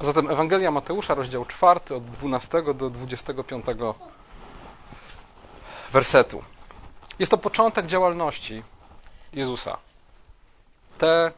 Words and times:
A 0.00 0.04
zatem 0.04 0.30
Ewangelia 0.30 0.70
Mateusza, 0.70 1.14
rozdział 1.14 1.44
4, 1.44 1.80
od 1.96 2.04
12 2.04 2.74
do 2.74 2.90
25 2.90 3.64
wersetu. 5.92 6.42
Jest 7.18 7.30
to 7.30 7.38
początek 7.38 7.86
działalności 7.86 8.62
Jezusa. 9.32 9.78
Te, 10.98 11.32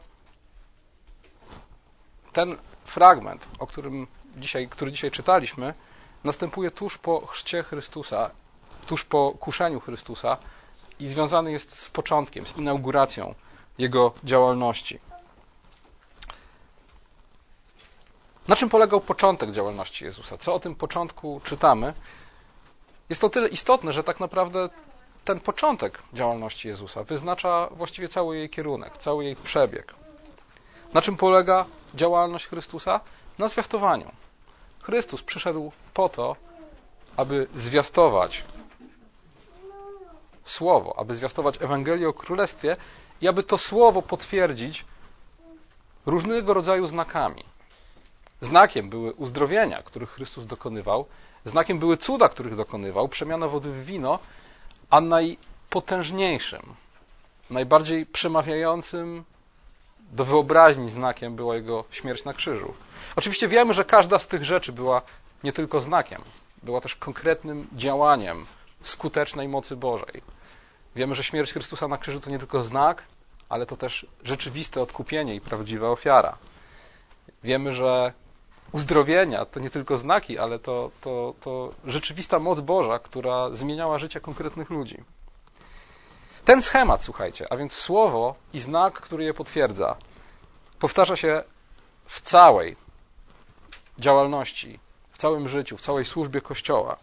ten 2.33 2.57
fragment, 2.85 3.47
o 3.59 3.67
którym 3.67 4.07
dzisiaj, 4.37 4.67
który 4.67 4.91
dzisiaj 4.91 5.11
czytaliśmy, 5.11 5.73
następuje 6.23 6.71
tuż 6.71 6.97
po 6.97 7.25
chrzcie 7.27 7.63
Chrystusa, 7.63 8.29
tuż 8.85 9.03
po 9.05 9.31
kuszeniu 9.39 9.79
Chrystusa 9.79 10.37
i 10.99 11.07
związany 11.07 11.51
jest 11.51 11.79
z 11.79 11.89
początkiem, 11.89 12.45
z 12.45 12.57
inauguracją 12.57 13.35
jego 13.77 14.13
działalności. 14.23 14.99
Na 18.47 18.55
czym 18.55 18.69
polegał 18.69 19.01
początek 19.01 19.51
działalności 19.51 20.05
Jezusa? 20.05 20.37
Co 20.37 20.53
o 20.53 20.59
tym 20.59 20.75
początku 20.75 21.41
czytamy? 21.43 21.93
Jest 23.09 23.21
to 23.21 23.29
tyle 23.29 23.47
istotne, 23.47 23.93
że 23.93 24.03
tak 24.03 24.19
naprawdę 24.19 24.69
ten 25.25 25.39
początek 25.39 25.99
działalności 26.13 26.67
Jezusa 26.67 27.03
wyznacza 27.03 27.69
właściwie 27.71 28.07
cały 28.07 28.37
jej 28.37 28.49
kierunek, 28.49 28.97
cały 28.97 29.23
jej 29.23 29.35
przebieg. 29.35 29.93
Na 30.93 31.01
czym 31.01 31.17
polega 31.17 31.65
działalność 31.95 32.47
Chrystusa? 32.47 32.99
Na 33.39 33.47
zwiastowaniu. 33.47 34.11
Chrystus 34.81 35.21
przyszedł 35.21 35.71
po 35.93 36.09
to, 36.09 36.35
aby 37.17 37.47
zwiastować 37.55 38.43
Słowo, 40.45 40.99
aby 40.99 41.15
zwiastować 41.15 41.61
Ewangelię 41.61 42.09
o 42.09 42.13
Królestwie 42.13 42.77
i 43.21 43.27
aby 43.27 43.43
to 43.43 43.57
Słowo 43.57 44.01
potwierdzić 44.01 44.85
różnego 46.05 46.53
rodzaju 46.53 46.87
znakami. 46.87 47.50
Znakiem 48.41 48.89
były 48.89 49.13
uzdrowienia, 49.13 49.83
których 49.83 50.09
Chrystus 50.09 50.45
dokonywał, 50.45 51.05
znakiem 51.45 51.79
były 51.79 51.97
cuda, 51.97 52.29
których 52.29 52.55
dokonywał, 52.55 53.07
przemiana 53.07 53.47
wody 53.47 53.71
w 53.71 53.85
wino, 53.85 54.19
a 54.89 55.01
najpotężniejszym, 55.01 56.61
najbardziej 57.49 58.05
przemawiającym 58.05 59.23
do 60.11 60.25
wyobraźni 60.25 60.91
znakiem 60.91 61.35
była 61.35 61.55
jego 61.55 61.83
śmierć 61.91 62.23
na 62.23 62.33
krzyżu. 62.33 62.73
Oczywiście 63.15 63.47
wiemy, 63.47 63.73
że 63.73 63.85
każda 63.85 64.19
z 64.19 64.27
tych 64.27 64.45
rzeczy 64.45 64.71
była 64.71 65.01
nie 65.43 65.53
tylko 65.53 65.81
znakiem, 65.81 66.21
była 66.63 66.81
też 66.81 66.95
konkretnym 66.95 67.67
działaniem 67.73 68.45
skutecznej 68.81 69.47
mocy 69.47 69.75
Bożej. 69.75 70.21
Wiemy, 70.95 71.15
że 71.15 71.23
śmierć 71.23 71.53
Chrystusa 71.53 71.87
na 71.87 71.97
krzyżu 71.97 72.19
to 72.19 72.29
nie 72.29 72.39
tylko 72.39 72.63
znak, 72.63 73.03
ale 73.49 73.65
to 73.65 73.77
też 73.77 74.05
rzeczywiste 74.23 74.81
odkupienie 74.81 75.35
i 75.35 75.41
prawdziwa 75.41 75.89
ofiara. 75.89 76.37
Wiemy, 77.43 77.73
że 77.73 78.13
uzdrowienia 78.71 79.45
to 79.45 79.59
nie 79.59 79.69
tylko 79.69 79.97
znaki, 79.97 80.39
ale 80.39 80.59
to, 80.59 80.91
to, 81.01 81.33
to 81.41 81.73
rzeczywista 81.85 82.39
moc 82.39 82.59
Boża, 82.59 82.99
która 82.99 83.49
zmieniała 83.49 83.97
życie 83.97 84.21
konkretnych 84.21 84.69
ludzi. 84.69 84.97
Ten 86.45 86.61
schemat, 86.61 87.03
słuchajcie, 87.03 87.45
a 87.49 87.57
więc 87.57 87.73
słowo 87.73 88.35
i 88.53 88.59
znak, 88.59 88.93
który 88.93 89.23
je 89.23 89.33
potwierdza, 89.33 89.95
powtarza 90.79 91.15
się 91.15 91.43
w 92.05 92.21
całej 92.21 92.75
działalności, 93.99 94.79
w 95.11 95.17
całym 95.17 95.49
życiu, 95.49 95.77
w 95.77 95.81
całej 95.81 96.05
służbie 96.05 96.41
Kościoła. 96.41 96.97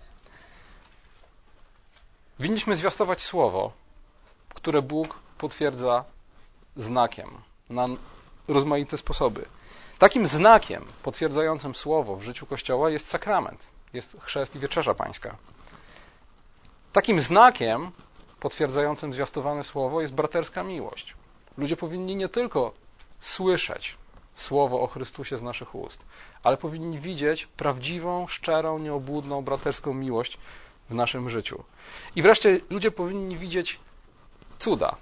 Winniśmy 2.40 2.76
zwiastować 2.76 3.22
słowo, 3.22 3.72
które 4.54 4.82
Bóg 4.82 5.18
potwierdza 5.38 6.04
znakiem 6.76 7.30
na 7.70 7.88
rozmaite 8.48 8.98
sposoby. 8.98 9.46
Takim 9.98 10.28
znakiem 10.28 10.84
potwierdzającym 11.02 11.74
słowo 11.74 12.16
w 12.16 12.22
życiu 12.22 12.46
Kościoła 12.46 12.90
jest 12.90 13.06
sakrament, 13.06 13.60
jest 13.92 14.16
chrzest 14.20 14.56
i 14.56 14.58
wieczerza 14.58 14.94
pańska. 14.94 15.36
Takim 16.92 17.20
znakiem 17.20 17.90
potwierdzającym 18.40 19.12
zwiastowane 19.12 19.64
słowo 19.64 20.00
jest 20.00 20.14
braterska 20.14 20.62
miłość. 20.62 21.14
Ludzie 21.56 21.76
powinni 21.76 22.16
nie 22.16 22.28
tylko 22.28 22.72
słyszeć 23.20 23.96
słowo 24.34 24.80
o 24.80 24.86
Chrystusie 24.86 25.38
z 25.38 25.42
naszych 25.42 25.74
ust, 25.74 26.04
ale 26.42 26.56
powinni 26.56 26.98
widzieć 26.98 27.46
prawdziwą, 27.46 28.26
szczerą, 28.26 28.78
nieobłudną 28.78 29.42
braterską 29.42 29.94
miłość 29.94 30.38
w 30.90 30.94
naszym 30.94 31.30
życiu. 31.30 31.64
I 32.16 32.22
wreszcie 32.22 32.60
ludzie 32.70 32.90
powinni 32.90 33.36
widzieć 33.36 33.80
cuda, 34.58 34.96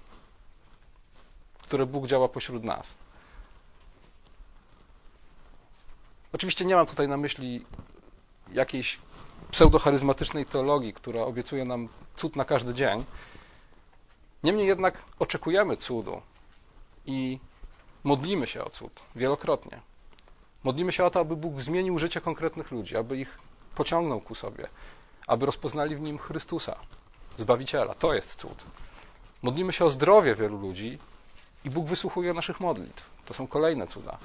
które 1.62 1.87
Bóg 1.87 2.06
działa 2.06 2.28
pośród 2.28 2.65
nas. 2.65 2.94
Oczywiście 6.32 6.64
nie 6.64 6.76
mam 6.76 6.87
tutaj 6.87 7.09
na 7.09 7.16
myśli 7.16 7.64
jakiejś 8.53 8.98
pseudocharyzmatycznej 9.50 10.47
teologii, 10.47 10.92
która 10.92 11.22
obiecuje 11.22 11.64
nam 11.64 11.88
cud 12.16 12.37
na 12.37 12.44
każdy 12.44 12.75
dzień. 12.75 13.04
Niemniej 14.42 14.66
jednak 14.66 15.03
oczekujemy 15.19 15.76
cudu 15.76 16.22
i 17.06 17.38
modlimy 18.04 18.47
się 18.47 18.64
o 18.64 18.70
cud 18.70 19.03
wielokrotnie. 19.16 19.81
Modlimy 20.64 20.92
się 20.92 21.04
o 21.04 21.10
to, 21.10 21.20
aby 21.20 21.37
Bóg 21.37 21.60
zmienił 21.60 21.98
życie 21.98 22.20
konkretnych 22.20 22.70
ludzi, 22.70 22.97
aby 22.97 23.16
ich 23.16 23.38
pociągnął 23.75 24.20
ku 24.20 24.34
sobie, 24.34 24.69
aby 25.26 25.47
rozpoznali 25.47 25.97
w 25.97 26.00
nim 26.00 26.19
Chrystusa, 26.19 26.78
Zbawiciela. 27.37 27.94
To 27.94 28.14
jest 28.14 28.34
cud. 28.34 28.64
Modlimy 29.43 29.72
się 29.72 29.84
o 29.84 29.91
zdrowie 29.91 30.34
wielu 30.34 30.58
ludzi 30.58 30.98
i 31.66 31.71
Bóg 31.71 31.87
wysłuchuje 31.87 32.34
naszych 32.34 32.60
modlitw. 32.60 33.10
To 33.25 33.34
są 33.34 33.47
kolejne 33.47 33.87
cuda. 33.87 34.19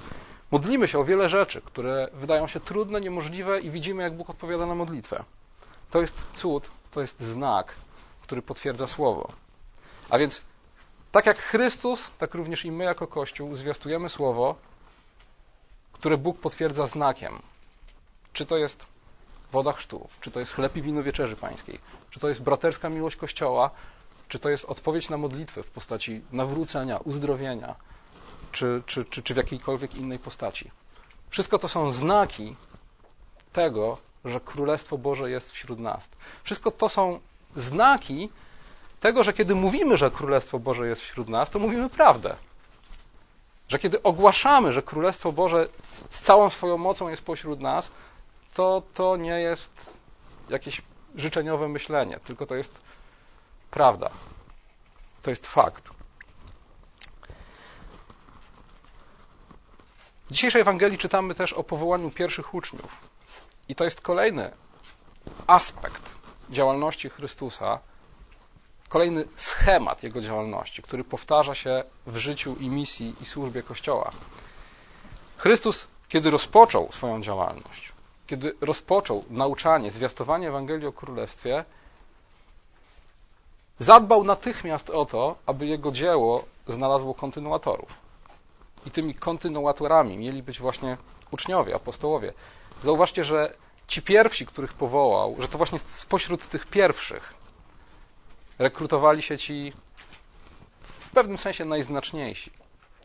Modlimy 0.50 0.88
się 0.88 0.98
o 0.98 1.04
wiele 1.04 1.28
rzeczy, 1.28 1.60
które 1.60 2.08
wydają 2.12 2.46
się 2.46 2.60
trudne, 2.60 3.00
niemożliwe 3.00 3.60
i 3.60 3.70
widzimy, 3.70 4.02
jak 4.02 4.16
Bóg 4.16 4.30
odpowiada 4.30 4.66
na 4.66 4.74
modlitwę. 4.74 5.24
To 5.90 6.00
jest 6.00 6.14
cud, 6.36 6.70
to 6.90 7.00
jest 7.00 7.20
znak, 7.20 7.74
który 8.22 8.42
potwierdza 8.42 8.86
słowo. 8.86 9.32
A 10.10 10.18
więc, 10.18 10.42
tak 11.12 11.26
jak 11.26 11.38
Chrystus, 11.38 12.10
tak 12.18 12.34
również 12.34 12.64
i 12.64 12.72
my 12.72 12.84
jako 12.84 13.06
Kościół 13.06 13.54
zwiastujemy 13.54 14.08
słowo, 14.08 14.54
które 15.92 16.18
Bóg 16.18 16.38
potwierdza 16.38 16.86
znakiem. 16.86 17.42
Czy 18.32 18.46
to 18.46 18.56
jest 18.56 18.86
woda 19.52 19.72
chrztu, 19.72 20.08
czy 20.20 20.30
to 20.30 20.40
jest 20.40 20.52
chleb 20.54 20.76
i 20.76 20.82
wino 20.82 21.02
wieczerzy 21.02 21.36
pańskiej, 21.36 21.78
czy 22.10 22.20
to 22.20 22.28
jest 22.28 22.42
braterska 22.42 22.88
miłość 22.88 23.16
Kościoła, 23.16 23.70
czy 24.32 24.38
to 24.38 24.50
jest 24.50 24.64
odpowiedź 24.64 25.08
na 25.08 25.16
modlitwę 25.16 25.62
w 25.62 25.70
postaci 25.70 26.20
nawrócenia, 26.32 26.96
uzdrowienia, 26.96 27.74
czy, 28.52 28.82
czy, 28.86 29.04
czy, 29.04 29.22
czy 29.22 29.34
w 29.34 29.36
jakiejkolwiek 29.36 29.94
innej 29.94 30.18
postaci. 30.18 30.70
Wszystko 31.30 31.58
to 31.58 31.68
są 31.68 31.92
znaki 31.92 32.56
tego, 33.52 33.98
że 34.24 34.40
Królestwo 34.40 34.98
Boże 34.98 35.30
jest 35.30 35.52
wśród 35.52 35.78
nas. 35.78 36.08
Wszystko 36.44 36.70
to 36.70 36.88
są 36.88 37.20
znaki 37.56 38.30
tego, 39.00 39.24
że 39.24 39.32
kiedy 39.32 39.54
mówimy, 39.54 39.96
że 39.96 40.10
Królestwo 40.10 40.58
Boże 40.58 40.88
jest 40.88 41.02
wśród 41.02 41.28
nas, 41.28 41.50
to 41.50 41.58
mówimy 41.58 41.90
prawdę. 41.90 42.36
Że 43.68 43.78
kiedy 43.78 44.02
ogłaszamy, 44.02 44.72
że 44.72 44.82
Królestwo 44.82 45.32
Boże 45.32 45.68
z 46.10 46.20
całą 46.20 46.50
swoją 46.50 46.78
mocą 46.78 47.08
jest 47.08 47.22
pośród 47.22 47.60
nas, 47.60 47.90
to 48.54 48.82
to 48.94 49.16
nie 49.16 49.40
jest 49.40 49.96
jakieś 50.48 50.82
życzeniowe 51.16 51.68
myślenie, 51.68 52.20
tylko 52.24 52.46
to 52.46 52.54
jest 52.54 52.80
prawda. 53.72 54.10
To 55.22 55.30
jest 55.30 55.46
fakt. 55.46 55.90
W 60.30 60.32
dzisiejszej 60.32 60.60
Ewangelii 60.60 60.98
czytamy 60.98 61.34
też 61.34 61.52
o 61.52 61.64
powołaniu 61.64 62.10
pierwszych 62.10 62.54
uczniów. 62.54 62.96
I 63.68 63.74
to 63.74 63.84
jest 63.84 64.00
kolejny 64.00 64.50
aspekt 65.46 66.14
działalności 66.50 67.08
Chrystusa, 67.08 67.78
kolejny 68.88 69.24
schemat 69.36 70.02
jego 70.02 70.20
działalności, 70.20 70.82
który 70.82 71.04
powtarza 71.04 71.54
się 71.54 71.84
w 72.06 72.16
życiu 72.16 72.56
i 72.60 72.68
misji 72.68 73.14
i 73.20 73.26
służbie 73.26 73.62
Kościoła. 73.62 74.12
Chrystus, 75.36 75.86
kiedy 76.08 76.30
rozpoczął 76.30 76.92
swoją 76.92 77.22
działalność, 77.22 77.92
kiedy 78.26 78.56
rozpoczął 78.60 79.24
nauczanie, 79.30 79.90
zwiastowanie 79.90 80.48
Ewangelii 80.48 80.86
o 80.86 80.92
Królestwie, 80.92 81.64
zadbał 83.82 84.24
natychmiast 84.24 84.90
o 84.90 85.06
to, 85.06 85.36
aby 85.46 85.66
jego 85.66 85.92
dzieło 85.92 86.44
znalazło 86.68 87.14
kontynuatorów. 87.14 87.92
I 88.86 88.90
tymi 88.90 89.14
kontynuatorami 89.14 90.16
mieli 90.18 90.42
być 90.42 90.60
właśnie 90.60 90.96
uczniowie, 91.30 91.74
apostołowie. 91.74 92.32
Zauważcie, 92.84 93.24
że 93.24 93.54
ci 93.88 94.02
pierwsi, 94.02 94.46
których 94.46 94.74
powołał, 94.74 95.36
że 95.38 95.48
to 95.48 95.58
właśnie 95.58 95.78
spośród 95.78 96.48
tych 96.48 96.66
pierwszych 96.66 97.34
rekrutowali 98.58 99.22
się 99.22 99.38
ci 99.38 99.72
w 100.82 101.10
pewnym 101.10 101.38
sensie 101.38 101.64
najznaczniejsi. 101.64 102.50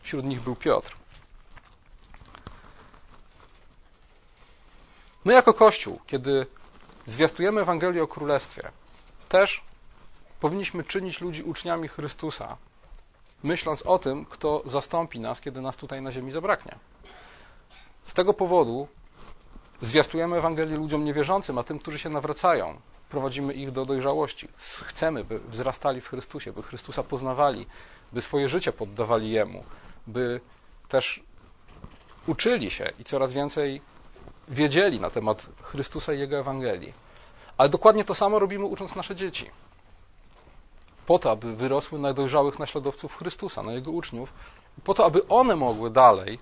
Wśród 0.01 0.25
nich 0.25 0.41
był 0.41 0.55
Piotr. 0.55 0.95
My 5.25 5.33
jako 5.33 5.53
Kościół, 5.53 5.99
kiedy 6.07 6.45
zwiastujemy 7.05 7.61
Ewangelię 7.61 8.03
o 8.03 8.07
Królestwie, 8.07 8.71
też 9.29 9.66
powinniśmy 10.39 10.83
czynić 10.83 11.21
ludzi 11.21 11.43
uczniami 11.43 11.87
Chrystusa, 11.87 12.57
myśląc 13.43 13.81
o 13.81 13.99
tym, 13.99 14.25
kto 14.25 14.63
zastąpi 14.65 15.19
nas, 15.19 15.41
kiedy 15.41 15.61
nas 15.61 15.77
tutaj 15.77 16.01
na 16.01 16.11
ziemi 16.11 16.31
zabraknie. 16.31 16.75
Z 18.05 18.13
tego 18.13 18.33
powodu 18.33 18.87
Zwiastujemy 19.81 20.37
Ewangelię 20.37 20.77
ludziom 20.77 21.05
niewierzącym, 21.05 21.57
a 21.57 21.63
tym, 21.63 21.79
którzy 21.79 21.99
się 21.99 22.09
nawracają. 22.09 22.79
Prowadzimy 23.09 23.53
ich 23.53 23.71
do 23.71 23.85
dojrzałości. 23.85 24.47
Chcemy, 24.83 25.23
by 25.23 25.39
wzrastali 25.39 26.01
w 26.01 26.07
Chrystusie, 26.07 26.53
by 26.53 26.63
Chrystusa 26.63 27.03
poznawali, 27.03 27.65
by 28.13 28.21
swoje 28.21 28.49
życie 28.49 28.71
poddawali 28.71 29.31
Jemu, 29.31 29.63
by 30.07 30.41
też 30.89 31.23
uczyli 32.27 32.71
się 32.71 32.91
i 32.99 33.03
coraz 33.03 33.33
więcej 33.33 33.81
wiedzieli 34.47 34.99
na 34.99 35.09
temat 35.09 35.47
Chrystusa 35.61 36.13
i 36.13 36.19
Jego 36.19 36.37
Ewangelii. 36.37 36.93
Ale 37.57 37.69
dokładnie 37.69 38.03
to 38.03 38.15
samo 38.15 38.39
robimy 38.39 38.65
ucząc 38.65 38.95
nasze 38.95 39.15
dzieci. 39.15 39.49
Po 41.07 41.19
to, 41.19 41.31
aby 41.31 41.55
wyrosły 41.55 41.99
na 41.99 42.13
dojrzałych 42.13 42.59
naśladowców 42.59 43.17
Chrystusa, 43.17 43.63
na 43.63 43.73
Jego 43.73 43.91
uczniów, 43.91 44.33
po 44.83 44.93
to, 44.93 45.05
aby 45.05 45.27
one 45.27 45.55
mogły 45.55 45.89
dalej 45.89 46.39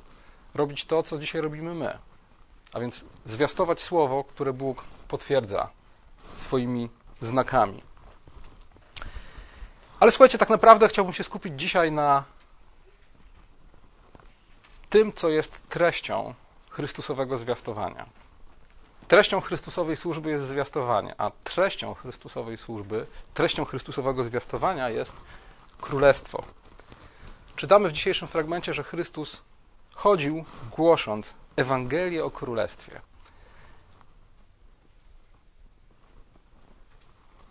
robić 0.55 0.85
to, 0.85 1.03
co 1.03 1.17
dzisiaj 1.17 1.41
robimy 1.41 1.73
my. 1.73 1.97
A 2.73 2.79
więc 2.79 3.05
zwiastować 3.25 3.81
słowo, 3.81 4.23
które 4.23 4.53
Bóg 4.53 4.83
potwierdza 5.07 5.69
swoimi 6.35 6.89
znakami. 7.21 7.81
Ale 9.99 10.11
słuchajcie, 10.11 10.37
tak 10.37 10.49
naprawdę 10.49 10.87
chciałbym 10.87 11.13
się 11.13 11.23
skupić 11.23 11.59
dzisiaj 11.59 11.91
na 11.91 12.23
tym, 14.89 15.13
co 15.13 15.29
jest 15.29 15.69
treścią 15.69 16.33
Chrystusowego 16.69 17.37
zwiastowania. 17.37 18.05
Treścią 19.07 19.41
Chrystusowej 19.41 19.97
służby 19.97 20.29
jest 20.29 20.45
zwiastowanie, 20.45 21.15
a 21.17 21.31
treścią 21.43 21.93
Chrystusowej 21.93 22.57
służby, 22.57 23.05
treścią 23.33 23.65
Chrystusowego 23.65 24.23
zwiastowania 24.23 24.89
jest 24.89 25.13
królestwo. 25.81 26.43
Czytamy 27.55 27.89
w 27.89 27.91
dzisiejszym 27.91 28.27
fragmencie, 28.27 28.73
że 28.73 28.83
Chrystus 28.83 29.41
chodził 29.95 30.45
głosząc 30.75 31.33
Ewangelię 31.55 32.25
o 32.25 32.31
Królestwie. 32.31 33.01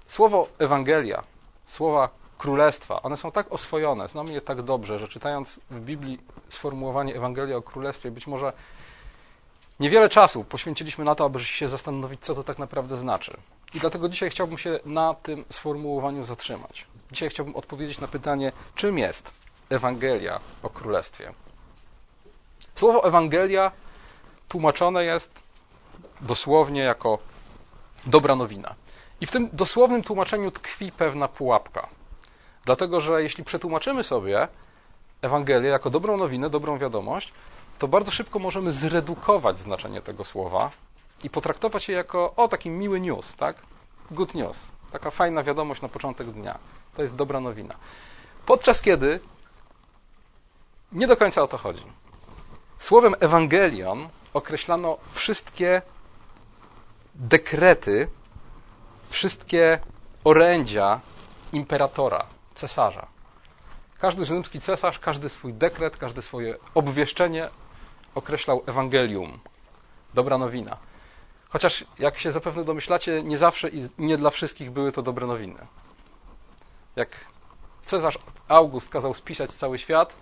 Słowo 0.06 0.48
Ewangelia, 0.58 1.22
słowa 1.66 2.08
Królestwa, 2.38 3.02
one 3.02 3.16
są 3.16 3.32
tak 3.32 3.52
oswojone, 3.52 4.08
znamy 4.08 4.32
je 4.32 4.40
tak 4.40 4.62
dobrze, 4.62 4.98
że 4.98 5.08
czytając 5.08 5.60
w 5.70 5.80
Biblii 5.80 6.20
sformułowanie 6.48 7.16
Ewangelia 7.16 7.56
o 7.56 7.62
Królestwie, 7.62 8.10
być 8.10 8.26
może 8.26 8.52
niewiele 9.80 10.08
czasu 10.08 10.44
poświęciliśmy 10.44 11.04
na 11.04 11.14
to, 11.14 11.24
aby 11.24 11.44
się 11.44 11.68
zastanowić, 11.68 12.20
co 12.20 12.34
to 12.34 12.44
tak 12.44 12.58
naprawdę 12.58 12.96
znaczy. 12.96 13.36
I 13.74 13.80
dlatego 13.80 14.08
dzisiaj 14.08 14.30
chciałbym 14.30 14.58
się 14.58 14.80
na 14.84 15.14
tym 15.14 15.44
sformułowaniu 15.50 16.24
zatrzymać. 16.24 16.86
Dzisiaj 17.12 17.28
chciałbym 17.28 17.56
odpowiedzieć 17.56 18.00
na 18.00 18.08
pytanie, 18.08 18.52
czym 18.74 18.98
jest 18.98 19.32
Ewangelia 19.70 20.40
o 20.62 20.70
Królestwie. 20.70 21.32
Słowo 22.74 23.04
Ewangelia 23.04 23.72
tłumaczone 24.48 25.04
jest 25.04 25.42
dosłownie 26.20 26.80
jako 26.80 27.18
dobra 28.06 28.36
nowina. 28.36 28.74
I 29.20 29.26
w 29.26 29.30
tym 29.30 29.48
dosłownym 29.52 30.02
tłumaczeniu 30.02 30.50
tkwi 30.50 30.92
pewna 30.92 31.28
pułapka. 31.28 31.88
Dlatego, 32.64 33.00
że 33.00 33.22
jeśli 33.22 33.44
przetłumaczymy 33.44 34.04
sobie 34.04 34.48
Ewangelię 35.22 35.68
jako 35.68 35.90
dobrą 35.90 36.16
nowinę, 36.16 36.50
dobrą 36.50 36.78
wiadomość, 36.78 37.32
to 37.78 37.88
bardzo 37.88 38.10
szybko 38.10 38.38
możemy 38.38 38.72
zredukować 38.72 39.58
znaczenie 39.58 40.02
tego 40.02 40.24
słowa 40.24 40.70
i 41.24 41.30
potraktować 41.30 41.88
je 41.88 41.94
jako 41.94 42.34
o 42.36 42.48
taki 42.48 42.70
miły 42.70 43.00
news, 43.00 43.36
tak? 43.36 43.62
Good 44.10 44.34
news. 44.34 44.58
Taka 44.92 45.10
fajna 45.10 45.42
wiadomość 45.42 45.82
na 45.82 45.88
początek 45.88 46.30
dnia. 46.30 46.58
To 46.94 47.02
jest 47.02 47.14
dobra 47.14 47.40
nowina. 47.40 47.74
Podczas 48.46 48.82
kiedy 48.82 49.20
nie 50.92 51.06
do 51.06 51.16
końca 51.16 51.42
o 51.42 51.48
to 51.48 51.58
chodzi. 51.58 51.84
Słowem 52.78 53.14
Ewangelion 53.20 54.08
określano 54.34 54.98
wszystkie 55.12 55.82
dekrety, 57.14 58.08
wszystkie 59.08 59.78
orędzia 60.24 61.00
imperatora, 61.52 62.26
cesarza. 62.54 63.06
Każdy 63.98 64.24
rzymski 64.24 64.60
cesarz, 64.60 64.98
każdy 64.98 65.28
swój 65.28 65.54
dekret, 65.54 65.96
każde 65.96 66.22
swoje 66.22 66.56
obwieszczenie 66.74 67.50
określał 68.14 68.62
Ewangelium, 68.66 69.38
dobra 70.14 70.38
nowina. 70.38 70.76
Chociaż, 71.48 71.84
jak 71.98 72.18
się 72.18 72.32
zapewne 72.32 72.64
domyślacie, 72.64 73.22
nie 73.22 73.38
zawsze 73.38 73.68
i 73.68 73.88
nie 73.98 74.16
dla 74.16 74.30
wszystkich 74.30 74.70
były 74.70 74.92
to 74.92 75.02
dobre 75.02 75.26
nowiny. 75.26 75.66
Jak 76.96 77.08
cesarz 77.84 78.18
August 78.48 78.88
kazał 78.88 79.14
spisać 79.14 79.52
cały 79.52 79.78
świat, 79.78 80.14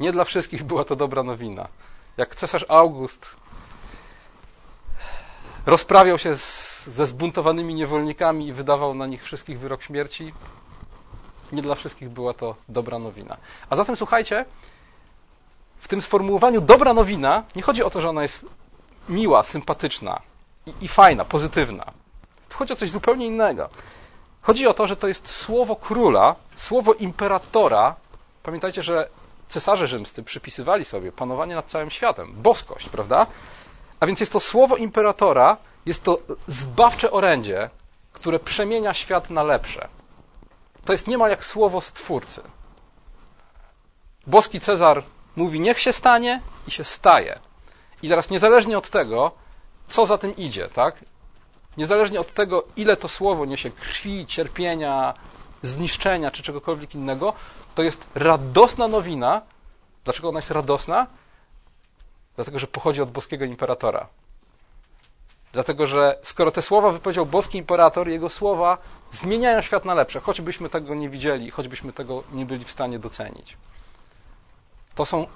nie 0.00 0.12
dla 0.12 0.24
wszystkich 0.24 0.64
była 0.64 0.84
to 0.84 0.96
dobra 0.96 1.22
nowina. 1.22 1.68
Jak 2.16 2.34
cesarz 2.34 2.66
August 2.68 3.36
rozprawiał 5.66 6.18
się 6.18 6.36
z, 6.36 6.86
ze 6.86 7.06
zbuntowanymi 7.06 7.74
niewolnikami 7.74 8.46
i 8.46 8.52
wydawał 8.52 8.94
na 8.94 9.06
nich 9.06 9.24
wszystkich 9.24 9.58
wyrok 9.58 9.82
śmierci, 9.82 10.32
nie 11.52 11.62
dla 11.62 11.74
wszystkich 11.74 12.08
była 12.08 12.34
to 12.34 12.56
dobra 12.68 12.98
nowina. 12.98 13.36
A 13.70 13.76
zatem 13.76 13.96
słuchajcie, 13.96 14.44
w 15.82 15.88
tym 15.88 16.02
sformułowaniu 16.02 16.60
dobra 16.60 16.94
nowina 16.94 17.42
nie 17.56 17.62
chodzi 17.62 17.82
o 17.82 17.90
to, 17.90 18.00
że 18.00 18.08
ona 18.08 18.22
jest 18.22 18.46
miła, 19.08 19.42
sympatyczna 19.42 20.22
i, 20.66 20.72
i 20.80 20.88
fajna, 20.88 21.24
pozytywna. 21.24 21.84
Tu 22.48 22.56
chodzi 22.56 22.72
o 22.72 22.76
coś 22.76 22.90
zupełnie 22.90 23.26
innego. 23.26 23.68
Chodzi 24.42 24.66
o 24.66 24.74
to, 24.74 24.86
że 24.86 24.96
to 24.96 25.08
jest 25.08 25.28
słowo 25.28 25.76
króla, 25.76 26.36
słowo 26.54 26.94
imperatora. 26.94 27.96
Pamiętajcie, 28.42 28.82
że 28.82 29.08
cesarze 29.48 29.86
rzymscy 29.86 30.22
przypisywali 30.22 30.84
sobie 30.84 31.12
panowanie 31.12 31.54
nad 31.54 31.66
całym 31.66 31.90
światem, 31.90 32.32
boskość, 32.36 32.88
prawda? 32.88 33.26
A 34.00 34.06
więc 34.06 34.20
jest 34.20 34.32
to 34.32 34.40
słowo 34.40 34.76
imperatora, 34.76 35.56
jest 35.86 36.02
to 36.02 36.18
zbawcze 36.46 37.10
orędzie, 37.10 37.70
które 38.12 38.38
przemienia 38.38 38.94
świat 38.94 39.30
na 39.30 39.42
lepsze. 39.42 39.88
To 40.84 40.92
jest 40.92 41.06
niemal 41.06 41.30
jak 41.30 41.44
słowo 41.44 41.80
stwórcy. 41.80 42.42
Boski 44.26 44.60
Cezar 44.60 45.02
mówi, 45.36 45.60
niech 45.60 45.80
się 45.80 45.92
stanie 45.92 46.40
i 46.66 46.70
się 46.70 46.84
staje. 46.84 47.38
I 48.02 48.08
teraz 48.08 48.30
niezależnie 48.30 48.78
od 48.78 48.90
tego, 48.90 49.32
co 49.88 50.06
za 50.06 50.18
tym 50.18 50.36
idzie, 50.36 50.68
tak? 50.68 51.04
Niezależnie 51.76 52.20
od 52.20 52.34
tego, 52.34 52.64
ile 52.76 52.96
to 52.96 53.08
słowo 53.08 53.44
niesie 53.44 53.70
krwi, 53.70 54.26
cierpienia, 54.26 55.14
zniszczenia 55.62 56.30
czy 56.30 56.42
czegokolwiek 56.42 56.94
innego, 56.94 57.32
to 57.74 57.82
jest 57.82 58.06
radosna 58.14 58.88
nowina. 58.88 59.42
Dlaczego 60.04 60.28
ona 60.28 60.38
jest 60.38 60.50
radosna? 60.50 61.06
Dlatego, 62.36 62.58
że 62.58 62.66
pochodzi 62.66 63.02
od 63.02 63.10
boskiego 63.10 63.44
imperatora. 63.44 64.06
Dlatego, 65.52 65.86
że 65.86 66.18
skoro 66.22 66.50
te 66.50 66.62
słowa 66.62 66.90
wypowiedział 66.90 67.26
boski 67.26 67.58
imperator, 67.58 68.08
jego 68.08 68.28
słowa 68.28 68.78
zmieniają 69.12 69.62
świat 69.62 69.84
na 69.84 69.94
lepsze, 69.94 70.20
choćbyśmy 70.20 70.68
tego 70.68 70.94
nie 70.94 71.08
widzieli, 71.08 71.50
choćbyśmy 71.50 71.92
tego 71.92 72.22
nie 72.32 72.46
byli 72.46 72.64
w 72.64 72.70
stanie 72.70 72.98
docenić. 72.98 73.56
To 74.94 75.06
są, 75.06 75.26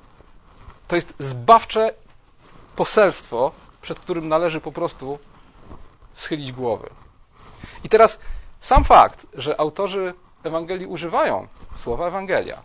to 0.89 0.97
jest 0.97 1.15
zbawcze 1.19 1.95
poselstwo, 2.77 3.53
przed 3.83 4.01
którym 4.01 4.29
należy 4.29 4.61
po 4.61 4.73
prostu 4.73 5.19
schylić 6.15 6.53
głowy. 6.53 6.91
I 7.85 7.89
teraz 7.89 8.19
sam 8.61 8.85
fakt, 8.85 9.27
że 9.35 9.61
autorzy 9.61 10.15
Ewangelii 10.43 10.87
używają 10.87 11.49
słowa 11.77 12.07
Ewangelia, 12.07 12.63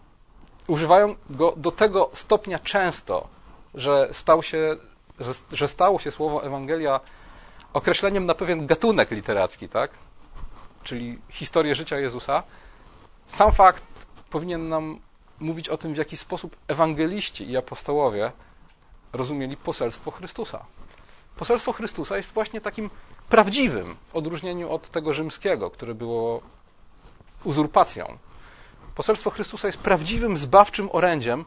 używają 0.68 1.16
go 1.30 1.54
do 1.58 1.72
tego 1.72 2.10
stopnia 2.14 2.60
często, 2.60 3.28
że, 3.74 4.10
stał 4.14 4.44
się, 4.44 4.76
że, 5.20 5.34
że 5.52 5.68
stało 5.68 6.00
się 6.00 6.12
słowo 6.12 6.44
Ewangelia 6.44 7.00
określeniem 7.74 8.26
na 8.26 8.36
pewien 8.36 8.68
gatunek 8.68 9.12
literacki, 9.12 9.70
tak? 9.70 9.92
czyli 10.84 11.22
historię 11.30 11.76
życia 11.76 12.00
Jezusa, 12.00 12.44
sam 13.28 13.52
fakt 13.52 13.84
powinien 14.30 14.70
nam 14.70 15.00
mówić 15.42 15.70
o 15.70 15.78
tym, 15.78 15.94
w 15.94 15.98
jaki 15.98 16.18
sposób 16.18 16.56
ewangeliści 16.68 17.50
i 17.50 17.58
apostołowie 17.58 18.32
rozumieli 19.14 19.58
poselstwo 19.58 20.12
Chrystusa. 20.12 20.66
Poselstwo 21.38 21.74
Chrystusa 21.74 22.18
jest 22.18 22.34
właśnie 22.34 22.62
takim 22.62 22.90
prawdziwym, 23.30 23.96
w 24.06 24.16
odróżnieniu 24.16 24.72
od 24.72 24.90
tego 24.90 25.14
rzymskiego, 25.14 25.72
które 25.72 25.96
było 25.96 26.42
uzurpacją. 27.44 28.18
Poselstwo 28.96 29.30
Chrystusa 29.30 29.68
jest 29.68 29.80
prawdziwym, 29.80 30.38
zbawczym 30.38 30.90
orędziem, 30.92 31.46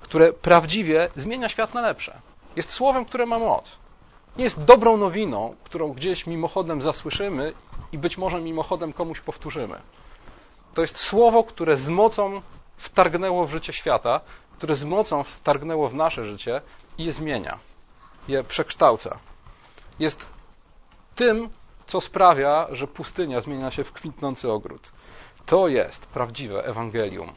które 0.00 0.32
prawdziwie 0.32 1.08
zmienia 1.16 1.48
świat 1.48 1.74
na 1.74 1.80
lepsze. 1.80 2.20
Jest 2.56 2.70
słowem, 2.70 3.04
które 3.04 3.26
ma 3.26 3.38
moc. 3.38 3.78
Nie 4.36 4.44
jest 4.44 4.60
dobrą 4.60 4.96
nowiną, 4.96 5.56
którą 5.64 5.92
gdzieś 5.92 6.26
mimochodem 6.26 6.82
zasłyszymy 6.82 7.52
i 7.92 7.98
być 7.98 8.18
może 8.18 8.40
mimochodem 8.40 8.92
komuś 8.92 9.20
powtórzymy. 9.20 9.80
To 10.74 10.80
jest 10.80 10.96
słowo, 10.96 11.44
które 11.44 11.76
z 11.76 11.88
mocą 11.88 12.42
wtargnęło 12.76 13.46
w 13.46 13.50
życie 13.50 13.72
świata, 13.72 14.20
które 14.52 14.74
z 14.76 14.84
mocą 14.84 15.22
wtargnęło 15.22 15.88
w 15.88 15.94
nasze 15.94 16.24
życie 16.24 16.60
i 16.98 17.04
je 17.04 17.12
zmienia, 17.12 17.58
je 18.28 18.44
przekształca. 18.44 19.18
Jest 19.98 20.26
tym, 21.14 21.48
co 21.86 22.00
sprawia, 22.00 22.66
że 22.70 22.86
pustynia 22.86 23.40
zmienia 23.40 23.70
się 23.70 23.84
w 23.84 23.92
kwitnący 23.92 24.52
ogród. 24.52 24.92
To 25.46 25.68
jest 25.68 26.06
prawdziwe 26.06 26.64
Ewangelium. 26.64 27.32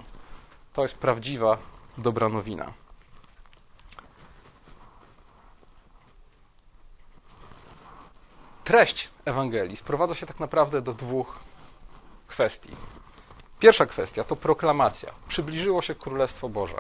To 0.74 0.82
jest 0.82 0.98
prawdziwa 0.98 1.58
dobra 1.98 2.30
nowina. 2.30 2.74
treść 8.70 9.10
Ewangelii 9.26 9.78
sprowadza 9.78 10.16
się 10.16 10.26
tak 10.26 10.40
naprawdę 10.40 10.82
do 10.82 10.94
dwóch 10.94 11.40
kwestii. 12.28 12.76
Pierwsza 13.60 13.86
kwestia 13.86 14.24
to 14.24 14.36
proklamacja. 14.36 15.12
Przybliżyło 15.28 15.82
się 15.82 15.96
Królestwo 15.96 16.50
Boże. 16.50 16.78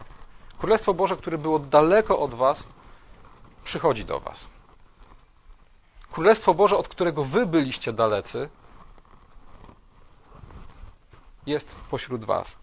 Królestwo 0.57 0.93
Boże, 0.93 1.17
które 1.17 1.37
było 1.37 1.59
daleko 1.59 2.19
od 2.19 2.33
Was, 2.33 2.67
przychodzi 3.63 4.05
do 4.05 4.19
Was. 4.19 4.47
Królestwo 6.11 6.53
Boże, 6.53 6.77
od 6.77 6.87
którego 6.87 7.23
Wy 7.23 7.45
byliście 7.45 7.93
dalecy, 7.93 8.49
jest 11.45 11.75
pośród 11.91 12.25
Was. 12.25 12.57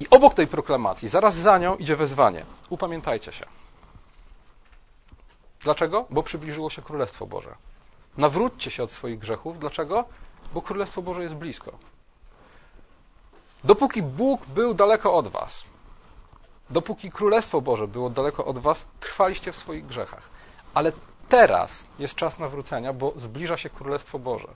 I 0.00 0.10
obok 0.10 0.34
tej 0.34 0.46
proklamacji, 0.46 1.08
zaraz 1.08 1.34
za 1.34 1.58
nią 1.58 1.76
idzie 1.76 1.96
wezwanie. 1.96 2.46
Upamiętajcie 2.68 3.32
się. 3.32 3.46
Dlaczego? 5.60 6.06
Bo 6.10 6.22
przybliżyło 6.22 6.70
się 6.70 6.82
Królestwo 6.82 7.26
Boże. 7.26 7.54
Nawróćcie 8.16 8.70
się 8.70 8.82
od 8.82 8.92
swoich 8.92 9.18
grzechów. 9.18 9.58
Dlaczego? 9.58 10.04
Bo 10.54 10.62
Królestwo 10.62 11.02
Boże 11.02 11.22
jest 11.22 11.34
blisko. 11.34 11.78
Dopóki 13.64 14.02
Bóg 14.02 14.46
był 14.46 14.74
daleko 14.74 15.14
od 15.14 15.28
was, 15.28 15.64
dopóki 16.70 17.10
Królestwo 17.10 17.60
Boże 17.60 17.88
było 17.88 18.10
daleko 18.10 18.44
od 18.44 18.58
was, 18.58 18.86
trwaliście 19.00 19.52
w 19.52 19.56
swoich 19.56 19.86
grzechach. 19.86 20.30
Ale 20.74 20.92
teraz 21.28 21.84
jest 21.98 22.14
czas 22.14 22.38
nawrócenia, 22.38 22.92
bo 22.92 23.12
zbliża 23.16 23.56
się 23.56 23.70
Królestwo 23.70 24.18
Boże. 24.18 24.48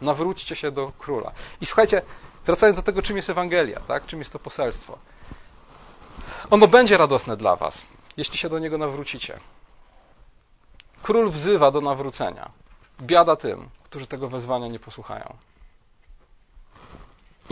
Nawróćcie 0.00 0.56
się 0.56 0.70
do 0.70 0.92
Króla. 0.98 1.32
I 1.60 1.66
słuchajcie, 1.66 2.02
wracając 2.46 2.76
do 2.76 2.82
tego, 2.82 3.02
czym 3.02 3.16
jest 3.16 3.30
Ewangelia, 3.30 3.80
tak? 3.80 4.06
czym 4.06 4.18
jest 4.18 4.32
to 4.32 4.38
poselstwo. 4.38 4.98
Ono 6.50 6.68
będzie 6.68 6.96
radosne 6.96 7.36
dla 7.36 7.56
was, 7.56 7.82
jeśli 8.16 8.38
się 8.38 8.48
do 8.48 8.58
niego 8.58 8.78
nawrócicie. 8.78 9.40
Król 11.02 11.30
wzywa 11.30 11.70
do 11.70 11.80
nawrócenia. 11.80 12.50
Biada 13.00 13.36
tym, 13.36 13.68
którzy 13.84 14.06
tego 14.06 14.28
wezwania 14.28 14.68
nie 14.68 14.78
posłuchają. 14.78 15.36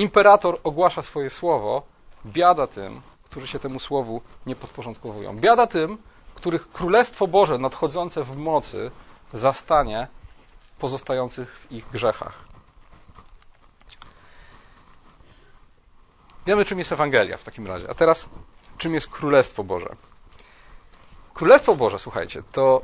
Imperator 0.01 0.59
ogłasza 0.65 1.03
swoje 1.03 1.31
słowo, 1.31 1.83
biada 2.27 2.67
tym, 2.67 3.01
którzy 3.25 3.47
się 3.47 3.59
temu 3.59 3.81
słowu 3.81 4.21
nie 4.47 4.57
podporządkowują. 4.57 5.37
Biada 5.37 5.67
tym, 5.67 5.99
których 6.35 6.73
Królestwo 6.73 7.27
Boże 7.27 7.59
nadchodzące 7.59 8.25
w 8.25 8.37
mocy 8.37 8.91
zastanie 9.33 10.09
pozostających 10.79 11.59
w 11.59 11.73
ich 11.73 11.91
grzechach. 11.91 12.45
Wiemy, 16.47 16.65
czym 16.65 16.79
jest 16.79 16.93
Ewangelia 16.93 17.37
w 17.37 17.45
takim 17.45 17.67
razie. 17.67 17.91
A 17.91 17.95
teraz, 17.95 18.29
czym 18.79 18.95
jest 18.95 19.09
Królestwo 19.09 19.65
Boże? 19.65 19.97
Królestwo 21.35 21.77
Boże, 21.77 21.99
słuchajcie, 21.99 22.43
to, 22.53 22.83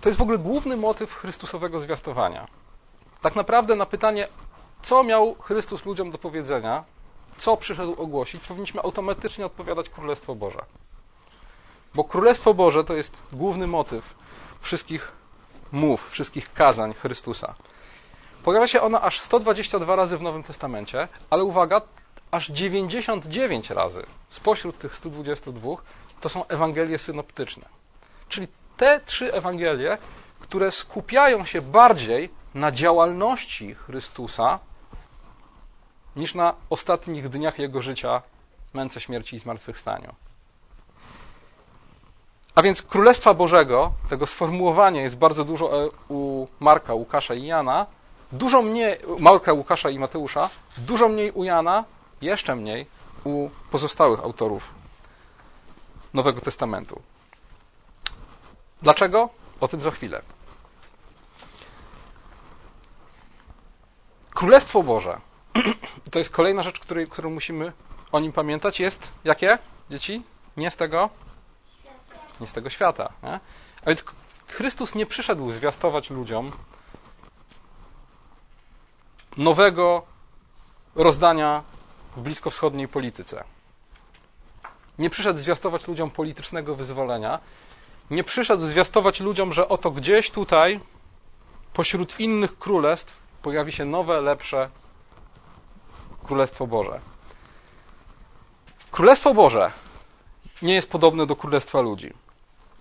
to 0.00 0.08
jest 0.08 0.18
w 0.18 0.22
ogóle 0.22 0.38
główny 0.38 0.76
motyw 0.76 1.14
Chrystusowego 1.14 1.80
zwiastowania. 1.80 2.46
Tak 3.20 3.36
naprawdę 3.36 3.76
na 3.76 3.86
pytanie, 3.86 4.28
co 4.82 5.04
miał 5.04 5.34
Chrystus 5.34 5.84
ludziom 5.84 6.10
do 6.10 6.18
powiedzenia, 6.18 6.84
co 7.38 7.56
przyszedł 7.56 8.02
ogłosić, 8.02 8.46
powinniśmy 8.48 8.80
automatycznie 8.82 9.46
odpowiadać 9.46 9.88
Królestwo 9.88 10.34
Boże. 10.34 10.64
Bo 11.94 12.04
Królestwo 12.04 12.54
Boże 12.54 12.84
to 12.84 12.94
jest 12.94 13.16
główny 13.32 13.66
motyw 13.66 14.14
wszystkich 14.60 15.12
mów, 15.72 16.10
wszystkich 16.10 16.52
kazań 16.52 16.94
Chrystusa. 16.94 17.54
Pojawia 18.44 18.68
się 18.68 18.80
ona 18.80 19.02
aż 19.02 19.20
122 19.20 19.96
razy 19.96 20.18
w 20.18 20.22
Nowym 20.22 20.42
Testamencie, 20.42 21.08
ale 21.30 21.44
uwaga, 21.44 21.80
aż 22.30 22.48
99 22.48 23.70
razy 23.70 24.06
spośród 24.28 24.78
tych 24.78 24.96
122 24.96 25.76
to 26.20 26.28
są 26.28 26.46
Ewangelie 26.46 26.98
synoptyczne. 26.98 27.68
Czyli 28.28 28.48
te 28.76 29.00
trzy 29.00 29.32
Ewangelie, 29.34 29.98
które 30.40 30.72
skupiają 30.72 31.44
się 31.44 31.62
bardziej 31.62 32.30
na 32.54 32.72
działalności 32.72 33.74
Chrystusa 33.74 34.58
niż 36.16 36.34
na 36.34 36.54
ostatnich 36.70 37.28
dniach 37.28 37.58
Jego 37.58 37.82
życia, 37.82 38.22
męce 38.74 39.00
śmierci 39.00 39.36
i 39.36 39.38
zmartwychwstaniu. 39.38 40.14
A 42.54 42.62
więc 42.62 42.82
Królestwa 42.82 43.34
Bożego, 43.34 43.92
tego 44.08 44.26
sformułowania 44.26 45.02
jest 45.02 45.16
bardzo 45.16 45.44
dużo 45.44 45.84
e, 45.84 45.90
u 46.08 46.48
Marka, 46.60 46.94
Łukasza 46.94 47.34
i 47.34 47.46
Jana, 47.46 47.86
dużo 48.32 48.62
mniej, 48.62 48.98
Marka, 49.18 49.52
Łukasza 49.52 49.90
i 49.90 49.98
Mateusza, 49.98 50.50
dużo 50.78 51.08
mniej 51.08 51.30
u 51.30 51.44
Jana, 51.44 51.84
jeszcze 52.20 52.56
mniej 52.56 52.86
u 53.24 53.50
pozostałych 53.70 54.20
autorów 54.20 54.74
Nowego 56.14 56.40
Testamentu. 56.40 57.02
Dlaczego? 58.82 59.28
O 59.60 59.68
tym 59.68 59.80
za 59.80 59.90
chwilę. 59.90 60.22
Królestwo 64.34 64.82
Boże, 64.82 65.20
to 66.10 66.18
jest 66.18 66.30
kolejna 66.30 66.62
rzecz, 66.62 66.80
której, 66.80 67.06
którą 67.06 67.30
musimy 67.30 67.72
o 68.12 68.20
nim 68.20 68.32
pamiętać, 68.32 68.80
jest 68.80 69.12
jakie, 69.24 69.58
dzieci? 69.90 70.22
Nie 70.56 70.70
z 70.70 70.76
tego? 70.76 71.10
Nie 72.40 72.46
z 72.46 72.52
tego 72.52 72.70
świata. 72.70 73.12
Nie? 73.22 73.40
A 73.84 73.86
więc 73.86 74.04
Chrystus 74.48 74.94
nie 74.94 75.06
przyszedł 75.06 75.50
zwiastować 75.50 76.10
ludziom 76.10 76.52
nowego 79.36 80.02
rozdania 80.94 81.62
w 82.16 82.20
bliskowschodniej 82.20 82.88
polityce. 82.88 83.44
Nie 84.98 85.10
przyszedł 85.10 85.38
zwiastować 85.38 85.88
ludziom 85.88 86.10
politycznego 86.10 86.74
wyzwolenia. 86.74 87.38
Nie 88.10 88.24
przyszedł 88.24 88.62
zwiastować 88.62 89.20
ludziom, 89.20 89.52
że 89.52 89.68
oto 89.68 89.90
gdzieś 89.90 90.30
tutaj, 90.30 90.80
pośród 91.72 92.20
innych 92.20 92.58
królestw, 92.58 93.16
pojawi 93.42 93.72
się 93.72 93.84
nowe, 93.84 94.20
lepsze 94.20 94.70
Królestwo 96.28 96.66
Boże. 96.66 97.00
Królestwo 98.90 99.34
Boże 99.34 99.72
nie 100.62 100.74
jest 100.74 100.90
podobne 100.90 101.26
do 101.26 101.36
Królestwa 101.36 101.80
ludzi. 101.80 102.12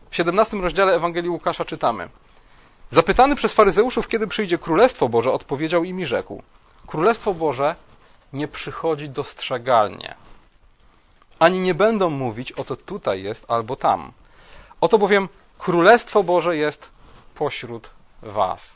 W 0.10 0.16
17 0.16 0.58
rozdziale 0.58 0.94
Ewangelii 0.94 1.30
Łukasza 1.30 1.66
czytamy: 1.66 2.10
Zapytany 2.90 3.36
przez 3.36 3.54
faryzeuszów, 3.54 4.08
kiedy 4.08 4.28
przyjdzie 4.28 4.58
Królestwo 4.58 5.10
Boże, 5.10 5.32
odpowiedział 5.32 5.84
im 5.84 6.00
i 6.00 6.06
rzekł: 6.06 6.44
Królestwo 6.88 7.34
Boże 7.34 7.76
nie 8.34 8.48
przychodzi 8.48 9.10
dostrzegalnie. 9.10 10.16
Ani 11.40 11.60
nie 11.60 11.74
będą 11.74 12.10
mówić, 12.10 12.52
oto 12.52 12.76
tutaj 12.76 13.24
jest 13.24 13.46
albo 13.48 13.76
tam. 13.76 14.12
Oto 14.82 14.98
bowiem 14.98 15.30
Królestwo 15.58 16.24
Boże 16.24 16.58
jest 16.58 16.90
pośród 17.36 17.90
Was. 18.22 18.74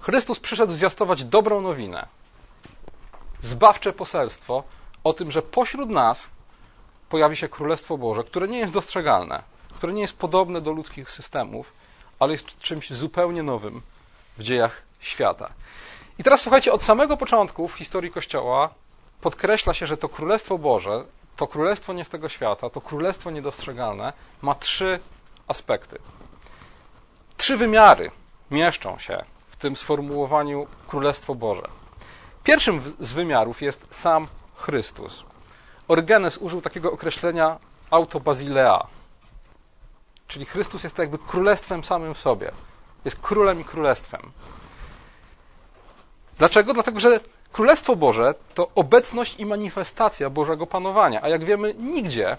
Chrystus 0.00 0.40
przyszedł 0.40 0.72
zwiastować 0.72 1.24
dobrą 1.24 1.60
nowinę, 1.60 2.06
zbawcze 3.42 3.92
poselstwo 3.92 4.62
o 5.04 5.12
tym, 5.12 5.30
że 5.30 5.42
pośród 5.42 5.90
nas 5.90 6.26
pojawi 7.08 7.36
się 7.36 7.48
Królestwo 7.48 7.98
Boże, 7.98 8.24
które 8.24 8.48
nie 8.48 8.58
jest 8.58 8.72
dostrzegalne, 8.72 9.42
które 9.74 9.92
nie 9.92 10.02
jest 10.02 10.16
podobne 10.16 10.60
do 10.60 10.72
ludzkich 10.72 11.10
systemów, 11.10 11.72
ale 12.18 12.32
jest 12.32 12.58
czymś 12.58 12.90
zupełnie 12.90 13.42
nowym 13.42 13.82
w 14.38 14.42
dziejach 14.42 14.82
świata. 15.00 15.50
I 16.18 16.24
teraz 16.24 16.40
słuchajcie, 16.40 16.72
od 16.72 16.82
samego 16.82 17.16
początku 17.16 17.68
w 17.68 17.74
historii 17.74 18.10
Kościoła 18.10 18.70
podkreśla 19.20 19.74
się, 19.74 19.86
że 19.86 19.96
to 19.96 20.08
Królestwo 20.08 20.58
Boże, 20.58 21.04
to 21.36 21.46
Królestwo 21.46 21.92
nie 21.92 22.04
z 22.04 22.08
tego 22.08 22.28
świata, 22.28 22.70
to 22.70 22.80
Królestwo 22.80 23.30
niedostrzegalne 23.30 24.12
ma 24.42 24.54
trzy 24.54 25.00
aspekty. 25.48 25.98
Trzy 27.36 27.56
wymiary 27.56 28.10
mieszczą 28.50 28.98
się 28.98 29.24
w 29.50 29.56
tym 29.56 29.76
sformułowaniu 29.76 30.66
Królestwo 30.86 31.34
Boże. 31.34 31.81
Pierwszym 32.44 32.94
z 33.00 33.12
wymiarów 33.12 33.62
jest 33.62 33.86
sam 33.90 34.28
Chrystus. 34.54 35.24
Orygenes 35.88 36.38
użył 36.38 36.60
takiego 36.60 36.92
określenia 36.92 37.58
autobazilea, 37.90 38.86
czyli 40.26 40.46
Chrystus 40.46 40.84
jest 40.84 40.98
jakby 40.98 41.18
królestwem 41.18 41.84
samym 41.84 42.14
w 42.14 42.18
sobie. 42.18 42.52
Jest 43.04 43.16
królem 43.16 43.60
i 43.60 43.64
królestwem. 43.64 44.32
Dlaczego? 46.38 46.74
Dlatego, 46.74 47.00
że 47.00 47.20
Królestwo 47.52 47.96
Boże 47.96 48.34
to 48.54 48.70
obecność 48.74 49.40
i 49.40 49.46
manifestacja 49.46 50.30
Bożego 50.30 50.66
panowania, 50.66 51.22
a 51.22 51.28
jak 51.28 51.44
wiemy, 51.44 51.74
nigdzie, 51.74 52.36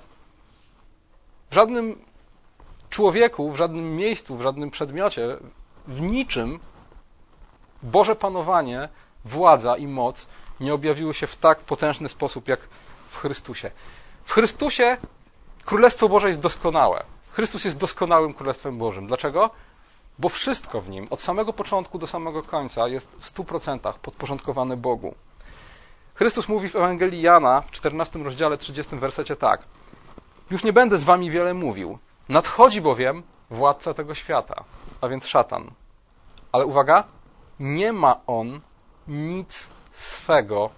w 1.50 1.56
żadnym 1.56 2.02
człowieku, 2.90 3.52
w 3.52 3.56
żadnym 3.56 3.96
miejscu, 3.96 4.38
w 4.38 4.42
żadnym 4.42 4.72
przedmiocie, 4.72 5.38
w 5.88 6.02
niczym 6.02 6.60
Boże 7.84 8.16
panowanie, 8.16 8.90
władza 9.26 9.78
i 9.78 9.88
moc 9.88 10.28
nie 10.60 10.74
objawiły 10.74 11.14
się 11.14 11.28
w 11.28 11.36
tak 11.36 11.60
potężny 11.60 12.10
sposób 12.10 12.48
jak 12.48 12.60
w 13.10 13.18
Chrystusie. 13.18 13.72
W 14.24 14.34
Chrystusie 14.34 14.98
Królestwo 15.66 16.10
Boże 16.10 16.28
jest 16.28 16.40
doskonałe. 16.40 17.04
Chrystus 17.32 17.66
jest 17.66 17.78
doskonałym 17.78 18.34
Królestwem 18.34 18.78
Bożym. 18.78 19.08
Dlaczego? 19.08 19.50
Bo 20.20 20.30
wszystko 20.30 20.82
w 20.82 20.90
nim, 20.90 21.08
od 21.10 21.22
samego 21.22 21.54
początku 21.54 22.00
do 22.00 22.08
samego 22.08 22.44
końca, 22.44 22.88
jest 22.88 23.08
w 23.20 23.28
stu 23.28 23.44
procentach 23.44 24.00
podporządkowane 24.00 24.78
Bogu. 24.78 25.16
Chrystus 26.16 26.48
mówi 26.48 26.70
w 26.70 26.76
Ewangelii 26.76 27.22
Jana 27.22 27.62
w 27.62 27.72
14 27.72 28.20
rozdziale 28.20 28.58
30 28.58 28.96
wersecie 28.96 29.36
tak: 29.36 29.62
Już 30.52 30.64
nie 30.64 30.74
będę 30.74 30.98
z 30.98 31.04
wami 31.04 31.32
wiele 31.32 31.54
mówił. 31.54 31.98
Nadchodzi 32.30 32.82
bowiem 32.82 33.24
władca 33.50 33.94
tego 33.94 34.16
świata. 34.16 34.64
a 35.02 35.08
więc 35.08 35.28
szatan. 35.28 35.72
Ale 36.52 36.66
uwaga, 36.66 37.04
nie 37.60 37.94
ma 37.94 38.22
on 38.28 38.62
nic 39.08 39.70
swego 39.92 40.70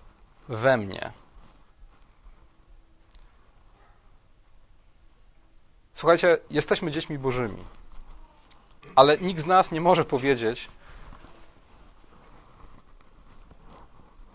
we 0.47 0.77
mnie. 0.77 1.11
Słuchajcie, 5.93 6.37
jesteśmy 6.49 6.91
dziećmi 6.91 7.17
Bożymi, 7.17 7.63
ale 8.95 9.17
nikt 9.17 9.41
z 9.41 9.45
nas 9.45 9.71
nie 9.71 9.81
może 9.81 10.05
powiedzieć 10.05 10.69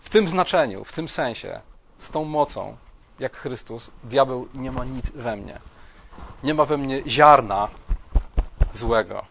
w 0.01 0.09
tym 0.09 0.27
znaczeniu, 0.27 0.83
w 0.83 0.91
tym 0.91 1.09
sensie, 1.09 1.61
z 1.99 2.09
tą 2.09 2.25
mocą, 2.25 2.77
jak 3.19 3.37
Chrystus, 3.37 3.91
diabeł 4.03 4.47
nie 4.53 4.71
ma 4.71 4.85
nic 4.85 5.09
we 5.09 5.35
mnie. 5.35 5.59
Nie 6.43 6.53
ma 6.53 6.65
we 6.65 6.77
mnie 6.77 7.03
ziarna 7.07 7.67
złego. 8.73 9.25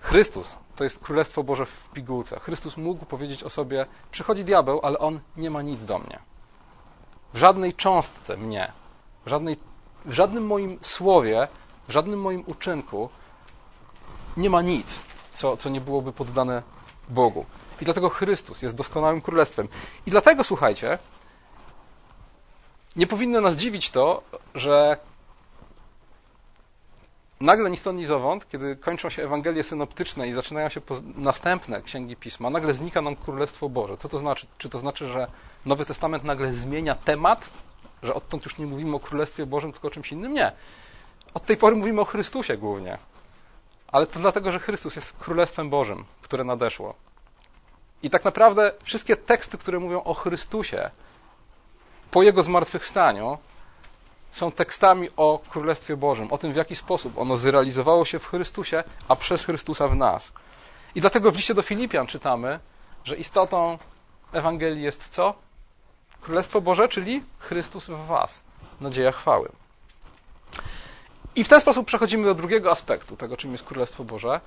Chrystus 0.00 0.56
to 0.78 0.84
jest 0.84 0.98
Królestwo 0.98 1.42
Boże 1.42 1.66
w 1.66 1.88
pigułce. 1.92 2.40
Chrystus 2.40 2.76
mógł 2.76 3.04
powiedzieć 3.04 3.42
o 3.42 3.50
sobie: 3.50 3.86
Przychodzi 4.10 4.44
diabeł, 4.44 4.80
ale 4.82 4.98
on 4.98 5.20
nie 5.36 5.50
ma 5.50 5.62
nic 5.62 5.84
do 5.84 5.98
mnie. 5.98 6.18
W 7.34 7.38
żadnej 7.38 7.74
cząstce 7.74 8.36
mnie, 8.36 8.72
w, 9.24 9.28
żadnej, 9.28 9.56
w 10.04 10.12
żadnym 10.12 10.46
moim 10.46 10.78
słowie, 10.82 11.48
w 11.88 11.92
żadnym 11.92 12.20
moim 12.20 12.44
uczynku 12.46 13.10
nie 14.36 14.50
ma 14.50 14.62
nic, 14.62 15.02
co, 15.32 15.56
co 15.56 15.68
nie 15.68 15.80
byłoby 15.80 16.12
poddane 16.12 16.62
Bogu. 17.08 17.46
I 17.80 17.84
dlatego 17.84 18.08
Chrystus 18.08 18.62
jest 18.62 18.74
doskonałym 18.74 19.20
królestwem. 19.20 19.68
I 20.06 20.10
dlatego, 20.10 20.44
słuchajcie, 20.44 20.98
nie 22.96 23.06
powinno 23.06 23.40
nas 23.40 23.56
dziwić 23.56 23.90
to, 23.90 24.22
że 24.54 24.96
nagle 27.40 27.70
ni 27.70 27.76
stąd, 27.76 27.98
ni 27.98 28.06
zowąd, 28.06 28.48
kiedy 28.48 28.76
kończą 28.76 29.10
się 29.10 29.22
Ewangelie 29.22 29.64
synoptyczne 29.64 30.28
i 30.28 30.32
zaczynają 30.32 30.68
się 30.68 30.80
następne 31.16 31.82
księgi 31.82 32.16
pisma, 32.16 32.50
nagle 32.50 32.74
znika 32.74 33.02
nam 33.02 33.16
Królestwo 33.16 33.68
Boże. 33.68 33.96
Co 33.96 34.08
to 34.08 34.18
znaczy? 34.18 34.46
Czy 34.58 34.68
to 34.68 34.78
znaczy, 34.78 35.06
że 35.06 35.26
Nowy 35.66 35.84
Testament 35.84 36.24
nagle 36.24 36.52
zmienia 36.52 36.94
temat, 36.94 37.50
że 38.02 38.14
odtąd 38.14 38.44
już 38.44 38.58
nie 38.58 38.66
mówimy 38.66 38.96
o 38.96 39.00
Królestwie 39.00 39.46
Bożym, 39.46 39.72
tylko 39.72 39.88
o 39.88 39.90
czymś 39.90 40.12
innym? 40.12 40.34
Nie. 40.34 40.52
Od 41.34 41.44
tej 41.44 41.56
pory 41.56 41.76
mówimy 41.76 42.00
o 42.00 42.04
Chrystusie 42.04 42.56
głównie. 42.56 42.98
Ale 43.92 44.06
to 44.06 44.20
dlatego, 44.20 44.52
że 44.52 44.58
Chrystus 44.58 44.96
jest 44.96 45.12
Królestwem 45.12 45.70
Bożym, 45.70 46.04
które 46.22 46.44
nadeszło. 46.44 46.94
I 48.02 48.10
tak 48.10 48.24
naprawdę 48.24 48.72
wszystkie 48.82 49.16
teksty, 49.16 49.58
które 49.58 49.78
mówią 49.78 50.02
o 50.02 50.14
Chrystusie 50.14 50.90
po 52.10 52.22
Jego 52.22 52.42
zmartwychwstaniu, 52.42 53.38
są 54.32 54.52
tekstami 54.52 55.08
o 55.16 55.40
Królestwie 55.48 55.96
Bożym, 55.96 56.32
o 56.32 56.38
tym, 56.38 56.52
w 56.52 56.56
jaki 56.56 56.76
sposób 56.76 57.18
ono 57.18 57.36
zrealizowało 57.36 58.04
się 58.04 58.18
w 58.18 58.26
Chrystusie, 58.26 58.84
a 59.08 59.16
przez 59.16 59.44
Chrystusa 59.44 59.88
w 59.88 59.96
nas. 59.96 60.32
I 60.94 61.00
dlatego 61.00 61.32
w 61.32 61.36
liście 61.36 61.54
do 61.54 61.62
Filipian 61.62 62.06
czytamy, 62.06 62.60
że 63.04 63.16
istotą 63.16 63.78
Ewangelii 64.32 64.82
jest 64.82 65.08
co? 65.08 65.34
Królestwo 66.20 66.60
Boże, 66.60 66.88
czyli 66.88 67.24
Chrystus 67.38 67.86
w 67.86 68.06
Was, 68.06 68.42
nadzieja 68.80 69.12
chwały. 69.12 69.48
I 71.36 71.44
w 71.44 71.48
ten 71.48 71.60
sposób 71.60 71.86
przechodzimy 71.86 72.24
do 72.24 72.34
drugiego 72.34 72.70
aspektu 72.70 73.16
tego, 73.16 73.36
czym 73.36 73.52
jest 73.52 73.64
Królestwo 73.64 74.04
Boże. 74.04 74.40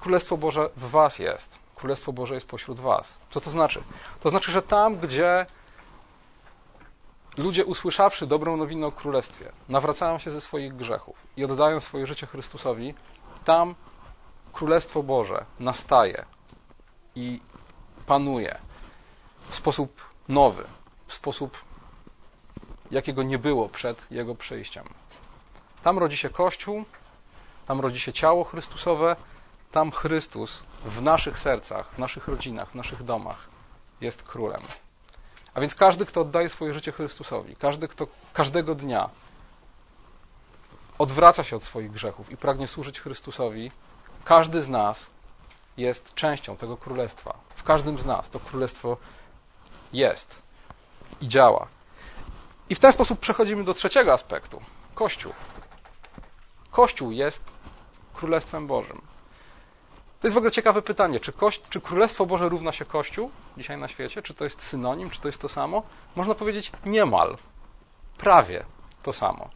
Królestwo 0.00 0.36
Boże 0.36 0.70
w 0.76 0.90
Was 0.90 1.18
jest. 1.18 1.58
Królestwo 1.74 2.12
Boże 2.12 2.34
jest 2.34 2.46
pośród 2.46 2.80
Was. 2.80 3.18
Co 3.30 3.40
to 3.40 3.50
znaczy? 3.50 3.82
To 4.20 4.30
znaczy, 4.30 4.52
że 4.52 4.62
tam, 4.62 4.96
gdzie 4.96 5.46
ludzie 7.36 7.64
usłyszawszy 7.64 8.26
dobrą 8.26 8.56
nowinę 8.56 8.86
o 8.86 8.92
Królestwie, 8.92 9.52
nawracają 9.68 10.18
się 10.18 10.30
ze 10.30 10.40
swoich 10.40 10.76
grzechów 10.76 11.16
i 11.36 11.44
oddają 11.44 11.80
swoje 11.80 12.06
życie 12.06 12.26
Chrystusowi, 12.26 12.94
tam 13.44 13.74
Królestwo 14.52 15.02
Boże 15.02 15.44
nastaje 15.60 16.24
i 17.14 17.40
panuje 18.06 18.58
w 19.48 19.54
sposób 19.54 20.02
nowy, 20.28 20.64
w 21.06 21.14
sposób, 21.14 21.58
jakiego 22.90 23.22
nie 23.22 23.38
było 23.38 23.68
przed 23.68 24.06
Jego 24.10 24.34
przyjściem. 24.34 24.84
Tam 25.82 25.98
rodzi 25.98 26.16
się 26.16 26.30
Kościół, 26.30 26.84
tam 27.66 27.80
rodzi 27.80 28.00
się 28.00 28.12
ciało 28.12 28.44
Chrystusowe, 28.44 29.16
tam 29.72 29.90
Chrystus 29.90 30.62
w 30.84 31.02
naszych 31.02 31.38
sercach, 31.38 31.90
w 31.94 31.98
naszych 31.98 32.28
rodzinach, 32.28 32.70
w 32.70 32.74
naszych 32.74 33.02
domach 33.02 33.48
jest 34.00 34.22
królem. 34.22 34.62
A 35.56 35.60
więc 35.60 35.74
każdy, 35.74 36.06
kto 36.06 36.20
oddaje 36.20 36.48
swoje 36.48 36.74
życie 36.74 36.92
Chrystusowi, 36.92 37.56
każdy, 37.56 37.88
kto 37.88 38.06
każdego 38.32 38.74
dnia 38.74 39.10
odwraca 40.98 41.44
się 41.44 41.56
od 41.56 41.64
swoich 41.64 41.90
grzechów 41.90 42.30
i 42.30 42.36
pragnie 42.36 42.68
służyć 42.68 43.00
Chrystusowi, 43.00 43.70
każdy 44.24 44.62
z 44.62 44.68
nas 44.68 45.10
jest 45.76 46.14
częścią 46.14 46.56
tego 46.56 46.76
królestwa. 46.76 47.34
W 47.54 47.62
każdym 47.62 47.98
z 47.98 48.04
nas 48.04 48.30
to 48.30 48.40
królestwo 48.40 48.96
jest 49.92 50.42
i 51.20 51.28
działa. 51.28 51.66
I 52.68 52.74
w 52.74 52.80
ten 52.80 52.92
sposób 52.92 53.20
przechodzimy 53.20 53.64
do 53.64 53.74
trzeciego 53.74 54.12
aspektu 54.12 54.62
Kościół. 54.94 55.32
Kościół 56.70 57.10
jest 57.10 57.42
królestwem 58.14 58.66
Bożym. 58.66 59.15
To 60.26 60.28
jest 60.28 60.34
w 60.34 60.38
ogóle 60.38 60.50
ciekawe 60.50 60.82
pytanie, 60.82 61.20
czy, 61.20 61.32
kość, 61.32 61.62
czy 61.70 61.80
Królestwo 61.80 62.26
Boże 62.26 62.48
równa 62.48 62.72
się 62.72 62.84
Kościół 62.84 63.30
dzisiaj 63.56 63.78
na 63.78 63.88
świecie? 63.88 64.22
Czy 64.22 64.34
to 64.34 64.44
jest 64.44 64.62
synonim, 64.62 65.10
czy 65.10 65.20
to 65.20 65.28
jest 65.28 65.40
to 65.40 65.48
samo? 65.48 65.82
Można 66.16 66.34
powiedzieć 66.34 66.72
niemal, 66.86 67.36
prawie 68.18 68.64
to 69.02 69.12
samo. 69.12 69.48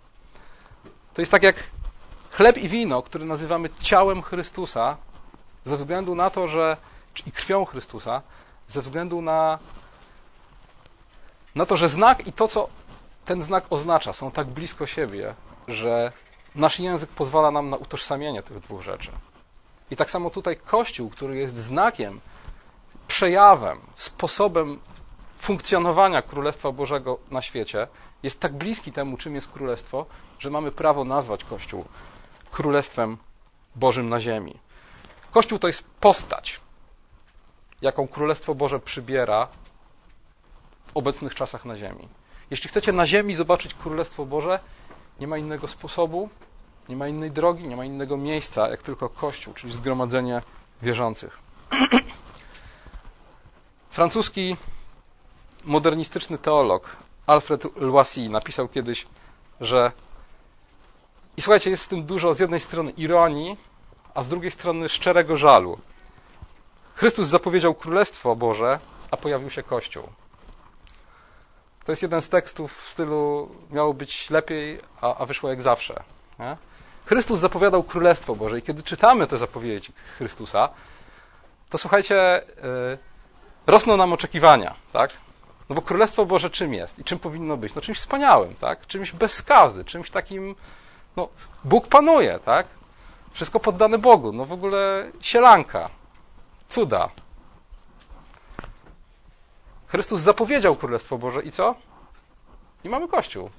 To 1.15 1.23
jest 1.23 1.33
tak 1.33 1.43
jak 1.43 1.57
chleb 2.31 2.59
i 2.59 2.69
wino, 2.69 3.03
które 3.03 3.25
nazywamy 3.25 3.71
ciałem 3.81 4.23
Chrystusa, 4.23 4.97
ze 5.65 5.77
względu 5.77 6.15
na 6.15 6.31
to, 6.31 6.49
że 6.49 6.77
i 7.27 7.33
krwią 7.33 7.65
Chrystusa, 7.65 8.23
ze 8.69 8.81
względu 8.83 9.23
na, 9.23 9.59
na 11.55 11.67
to, 11.67 11.77
że 11.77 11.89
znak 11.89 12.27
i 12.27 12.33
to, 12.33 12.49
co 12.49 12.69
ten 13.25 13.43
znak 13.43 13.65
oznacza, 13.71 14.13
są 14.13 14.31
tak 14.31 14.47
blisko 14.47 14.87
siebie, 14.87 15.35
że 15.69 16.13
nasz 16.55 16.79
język 16.79 17.11
pozwala 17.11 17.51
nam 17.51 17.71
na 17.71 17.77
utożsamienie 17.77 18.43
tych 18.43 18.61
dwóch 18.61 18.83
rzeczy. 18.83 19.11
I 19.91 19.97
tak 19.97 20.11
samo 20.11 20.31
tutaj 20.31 20.57
Kościół, 20.57 21.11
który 21.11 21.37
jest 21.37 21.57
znakiem, 21.59 22.21
przejawem, 23.09 23.81
sposobem 23.97 24.81
funkcjonowania 25.37 26.23
Królestwa 26.23 26.73
Bożego 26.73 27.19
na 27.31 27.43
świecie, 27.43 27.87
jest 28.23 28.41
tak 28.41 28.53
bliski 28.53 28.93
temu, 28.93 29.17
czym 29.17 29.35
jest 29.35 29.49
Królestwo, 29.49 30.07
że 30.39 30.51
mamy 30.51 30.73
prawo 30.73 31.05
nazwać 31.05 31.45
Kościół 31.45 31.85
Królestwem 32.51 33.17
Bożym 33.77 34.09
na 34.09 34.21
ziemi. 34.21 34.55
Kościół 35.31 35.59
to 35.59 35.67
jest 35.67 35.85
postać, 36.01 36.61
jaką 37.83 38.09
Królestwo 38.09 38.55
Boże 38.55 38.81
przybiera 38.81 39.49
w 40.87 40.97
obecnych 40.97 41.35
czasach 41.35 41.65
na 41.65 41.77
ziemi. 41.77 42.09
Jeśli 42.51 42.69
chcecie 42.69 42.93
na 42.93 43.07
ziemi 43.07 43.35
zobaczyć 43.35 43.75
Królestwo 43.75 44.27
Boże, 44.27 44.61
nie 45.21 45.27
ma 45.27 45.39
innego 45.39 45.69
sposobu, 45.69 46.29
nie 46.91 46.97
ma 46.97 47.09
innej 47.09 47.31
drogi, 47.31 47.69
nie 47.69 47.77
ma 47.77 47.85
innego 47.85 48.17
miejsca, 48.17 48.69
jak 48.69 48.83
tylko 48.83 49.09
Kościół, 49.09 49.55
czyli 49.55 49.73
zgromadzenie 49.73 50.43
wierzących. 50.83 51.39
Francuski 53.91 54.57
modernistyczny 55.65 56.39
teolog 56.39 56.97
Alfred 57.27 57.77
Loisy 57.77 58.29
napisał 58.29 58.69
kiedyś, 58.69 59.07
że 59.61 59.93
i 61.37 61.43
słuchajcie, 61.43 61.71
jest 61.71 61.85
w 61.85 61.89
tym 61.89 62.05
dużo 62.05 62.35
z 62.35 62.41
jednej 62.41 62.61
strony 62.61 62.91
ironii, 62.91 63.57
a 64.15 64.23
z 64.23 64.29
drugiej 64.29 64.51
strony 64.51 64.89
szczerego 64.89 65.37
żalu. 65.37 65.79
Chrystus 66.95 67.29
zapowiedział 67.29 67.75
Królestwo 67.75 68.37
Boże, 68.37 68.81
a 69.11 69.17
pojawił 69.17 69.51
się 69.51 69.63
Kościół. 69.63 70.05
To 71.85 71.93
jest 71.93 72.03
jeden 72.03 72.23
z 72.23 72.29
tekstów 72.29 72.75
w 72.75 72.89
stylu 72.89 73.49
miało 73.71 73.95
być 73.95 74.31
lepiej, 74.31 74.81
a, 75.01 75.17
a 75.17 75.27
wyszło 75.27 75.51
jak 75.51 75.63
zawsze. 75.63 76.03
Nie? 76.39 76.57
Chrystus 77.11 77.41
zapowiadał 77.41 77.83
Królestwo 77.83 78.37
Boże 78.37 78.59
i 78.59 78.63
kiedy 78.63 78.83
czytamy 78.83 79.27
te 79.27 79.37
zapowiedzi 79.37 79.93
Chrystusa, 80.19 80.69
to 81.71 81.79
słuchajcie, 81.79 82.43
yy, 82.63 82.99
rosną 83.67 83.97
nam 83.97 84.13
oczekiwania, 84.13 84.75
tak? 84.93 85.11
No 85.69 85.75
bo 85.77 85.83
Królestwo 85.83 86.27
Boże 86.27 86.51
czym 86.51 86.75
jest 86.75 86.99
i 86.99 87.05
czym 87.05 87.19
powinno 87.19 87.57
być? 87.57 87.75
No 87.75 87.81
czymś 87.81 87.99
wspaniałym, 87.99 88.55
tak? 88.55 88.87
Czymś 88.87 89.13
bez 89.13 89.35
skazy, 89.35 89.85
czymś 89.85 90.11
takim, 90.11 90.55
no 91.17 91.29
Bóg 91.65 91.89
panuje, 91.89 92.39
tak? 92.45 92.67
Wszystko 93.33 93.61
poddane 93.61 93.99
Bogu, 93.99 94.33
no 94.33 94.45
w 94.45 94.53
ogóle 94.53 95.11
sielanka, 95.21 95.91
cuda. 96.69 97.09
Chrystus 99.87 100.21
zapowiedział 100.21 100.77
Królestwo 100.77 101.19
Boże 101.19 101.43
i 101.43 101.51
co? 101.53 101.75
I 102.85 102.89
mamy 102.89 103.09
Kościół. 103.09 103.51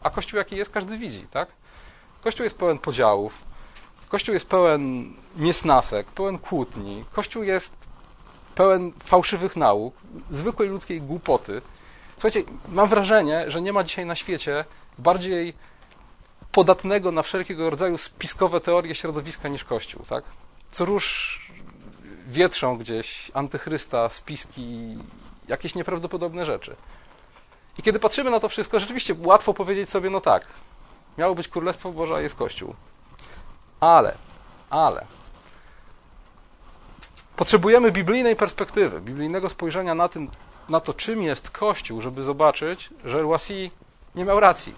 A 0.00 0.10
Kościół 0.10 0.38
jaki 0.38 0.56
jest, 0.56 0.72
każdy 0.72 0.98
widzi, 0.98 1.26
tak? 1.30 1.48
Kościół 2.24 2.44
jest 2.44 2.58
pełen 2.58 2.78
podziałów, 2.78 3.44
Kościół 4.08 4.34
jest 4.34 4.46
pełen 4.46 5.14
niesnasek, 5.36 6.06
pełen 6.06 6.38
kłótni, 6.38 7.04
Kościół 7.12 7.42
jest 7.42 7.72
pełen 8.54 8.92
fałszywych 9.04 9.56
nauk, 9.56 9.94
zwykłej 10.30 10.68
ludzkiej 10.68 11.02
głupoty. 11.02 11.62
Słuchajcie, 12.12 12.42
mam 12.68 12.88
wrażenie, 12.88 13.50
że 13.50 13.60
nie 13.60 13.72
ma 13.72 13.84
dzisiaj 13.84 14.06
na 14.06 14.14
świecie 14.14 14.64
bardziej 14.98 15.54
podatnego 16.52 17.12
na 17.12 17.22
wszelkiego 17.22 17.70
rodzaju 17.70 17.98
spiskowe 17.98 18.60
teorie 18.60 18.94
środowiska 18.94 19.48
niż 19.48 19.64
Kościół, 19.64 20.04
tak? 20.08 20.24
Co 20.70 20.84
róż 20.84 21.38
wietrzą 22.26 22.78
gdzieś 22.78 23.30
antychrysta, 23.34 24.08
spiski, 24.08 24.98
jakieś 25.48 25.74
nieprawdopodobne 25.74 26.44
rzeczy. 26.44 26.76
I 27.78 27.82
kiedy 27.82 27.98
patrzymy 27.98 28.30
na 28.30 28.40
to 28.40 28.48
wszystko, 28.48 28.80
rzeczywiście 28.80 29.14
łatwo 29.18 29.54
powiedzieć 29.54 29.88
sobie, 29.88 30.10
no 30.10 30.20
tak, 30.20 30.46
miało 31.18 31.34
być 31.34 31.48
Królestwo 31.48 31.92
Boże, 31.92 32.14
a 32.14 32.20
jest 32.20 32.34
Kościół. 32.34 32.74
Ale, 33.80 34.14
ale, 34.70 35.06
potrzebujemy 37.36 37.92
biblijnej 37.92 38.36
perspektywy, 38.36 39.00
biblijnego 39.00 39.48
spojrzenia 39.48 39.94
na, 39.94 40.08
tym, 40.08 40.28
na 40.68 40.80
to, 40.80 40.94
czym 40.94 41.22
jest 41.22 41.50
Kościół, 41.50 42.00
żeby 42.00 42.22
zobaczyć, 42.22 42.90
że 43.04 43.26
Łasi 43.26 43.70
nie 44.14 44.24
miał 44.24 44.40
racji. 44.40 44.74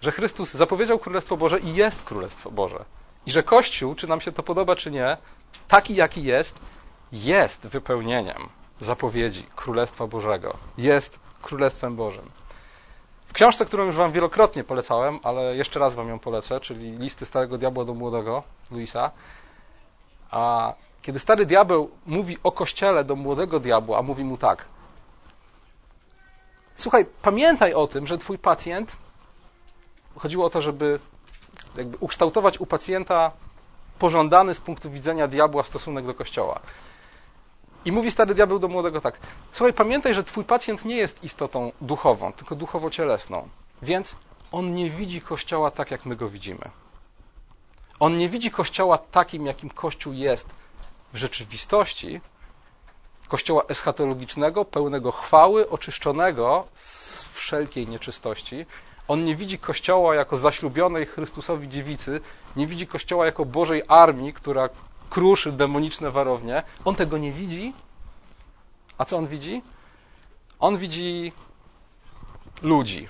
Że 0.00 0.12
Chrystus 0.12 0.54
zapowiedział 0.54 0.98
Królestwo 0.98 1.36
Boże 1.36 1.58
i 1.58 1.74
jest 1.74 2.02
Królestwo 2.02 2.50
Boże. 2.50 2.84
I 3.26 3.30
że 3.30 3.42
Kościół, 3.42 3.94
czy 3.94 4.06
nam 4.06 4.20
się 4.20 4.32
to 4.32 4.42
podoba, 4.42 4.76
czy 4.76 4.90
nie, 4.90 5.16
taki 5.68 5.94
jaki 5.94 6.22
jest, 6.22 6.58
jest 7.12 7.66
wypełnieniem 7.66 8.48
zapowiedzi 8.80 9.46
Królestwa 9.56 10.06
Bożego. 10.06 10.56
Jest 10.78 11.18
Królestwem 11.42 11.96
Bożym. 11.96 12.30
W 13.30 13.32
książce, 13.32 13.64
którą 13.64 13.84
już 13.86 13.96
Wam 13.96 14.12
wielokrotnie 14.12 14.64
polecałem, 14.64 15.20
ale 15.22 15.56
jeszcze 15.56 15.80
raz 15.80 15.94
Wam 15.94 16.08
ją 16.08 16.18
polecę, 16.18 16.60
czyli 16.60 16.90
Listy 16.90 17.26
Starego 17.26 17.58
Diabła 17.58 17.84
do 17.84 17.94
Młodego, 17.94 18.42
Luisa, 18.70 19.10
a 20.30 20.74
kiedy 21.02 21.18
Stary 21.18 21.46
Diabeł 21.46 21.90
mówi 22.06 22.38
o 22.42 22.52
Kościele 22.52 23.04
do 23.04 23.16
Młodego 23.16 23.60
Diabła, 23.60 23.98
a 23.98 24.02
mówi 24.02 24.24
mu 24.24 24.36
tak, 24.36 24.64
słuchaj, 26.74 27.06
pamiętaj 27.22 27.74
o 27.74 27.86
tym, 27.86 28.06
że 28.06 28.18
Twój 28.18 28.38
pacjent, 28.38 28.96
chodziło 30.16 30.46
o 30.46 30.50
to, 30.50 30.60
żeby 30.60 30.98
ukształtować 32.00 32.60
u 32.60 32.66
pacjenta 32.66 33.30
pożądany 33.98 34.54
z 34.54 34.60
punktu 34.60 34.90
widzenia 34.90 35.28
diabła 35.28 35.62
stosunek 35.62 36.06
do 36.06 36.14
Kościoła. 36.14 36.60
I 37.84 37.92
mówi 37.92 38.10
stary 38.10 38.34
diabeł 38.34 38.58
do 38.58 38.68
młodego 38.68 39.00
tak: 39.00 39.18
Słuchaj, 39.52 39.72
pamiętaj, 39.72 40.14
że 40.14 40.24
twój 40.24 40.44
pacjent 40.44 40.84
nie 40.84 40.96
jest 40.96 41.24
istotą 41.24 41.72
duchową, 41.80 42.32
tylko 42.32 42.54
duchowo-cielesną. 42.54 43.48
Więc 43.82 44.16
on 44.52 44.74
nie 44.74 44.90
widzi 44.90 45.20
kościoła 45.20 45.70
tak, 45.70 45.90
jak 45.90 46.06
my 46.06 46.16
go 46.16 46.28
widzimy. 46.28 46.70
On 48.00 48.18
nie 48.18 48.28
widzi 48.28 48.50
kościoła 48.50 48.98
takim, 48.98 49.46
jakim 49.46 49.70
kościół 49.70 50.12
jest 50.12 50.46
w 51.12 51.16
rzeczywistości. 51.16 52.20
Kościoła 53.28 53.62
eschatologicznego, 53.68 54.64
pełnego 54.64 55.12
chwały, 55.12 55.70
oczyszczonego 55.70 56.66
z 56.74 57.24
wszelkiej 57.24 57.88
nieczystości. 57.88 58.66
On 59.08 59.24
nie 59.24 59.36
widzi 59.36 59.58
kościoła 59.58 60.14
jako 60.14 60.36
zaślubionej 60.36 61.06
Chrystusowi 61.06 61.68
dziewicy, 61.68 62.20
nie 62.56 62.66
widzi 62.66 62.86
kościoła 62.86 63.26
jako 63.26 63.44
Bożej 63.44 63.82
armii, 63.88 64.32
która 64.32 64.68
kruszy 65.10 65.52
demoniczne 65.52 66.10
warownie. 66.10 66.62
On 66.84 66.94
tego 66.94 67.18
nie 67.18 67.32
widzi. 67.32 67.72
A 68.98 69.04
co 69.04 69.16
on 69.16 69.26
widzi? 69.26 69.62
On 70.60 70.78
widzi 70.78 71.32
ludzi, 72.62 73.08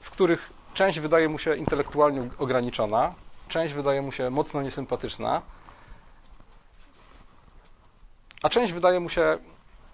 z 0.00 0.10
których 0.10 0.52
część 0.74 1.00
wydaje 1.00 1.28
mu 1.28 1.38
się 1.38 1.56
intelektualnie 1.56 2.28
ograniczona, 2.38 3.14
część 3.48 3.74
wydaje 3.74 4.02
mu 4.02 4.12
się 4.12 4.30
mocno 4.30 4.62
niesympatyczna, 4.62 5.42
a 8.42 8.48
część 8.48 8.72
wydaje 8.72 9.00
mu 9.00 9.10
się 9.10 9.38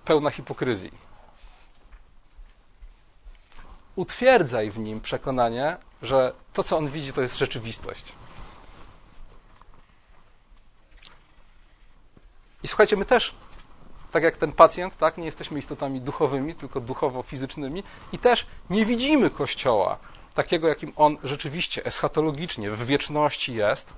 pełna 0.05 0.31
hipokryzji. 0.31 0.93
Utwierdzaj 3.97 4.71
w 4.71 4.79
nim 4.79 5.01
przekonanie, 5.01 5.77
że 6.03 6.33
to, 6.53 6.63
co 6.63 6.77
on 6.79 6.89
widzi, 6.89 7.13
to 7.13 7.23
jest 7.23 7.39
rzeczywistość. 7.39 8.13
I 12.63 12.69
słuchajcie, 12.69 12.97
my 12.97 13.05
też, 13.05 13.35
tak 14.13 14.23
jak 14.23 14.37
ten 14.37 14.53
pacjent, 14.53 14.97
tak, 14.97 15.19
nie 15.19 15.25
jesteśmy 15.25 15.59
istotami 15.59 16.01
duchowymi, 16.01 16.55
tylko 16.55 16.81
duchowo-fizycznymi 16.81 17.83
i 18.13 18.19
też 18.19 18.47
nie 18.71 18.87
widzimy 18.87 19.31
Kościoła 19.31 19.99
takiego, 20.35 20.69
jakim 20.69 20.93
on 20.97 21.19
rzeczywiście, 21.25 21.85
eschatologicznie, 21.85 22.71
w 22.71 22.87
wieczności 22.87 23.55
jest, 23.55 23.93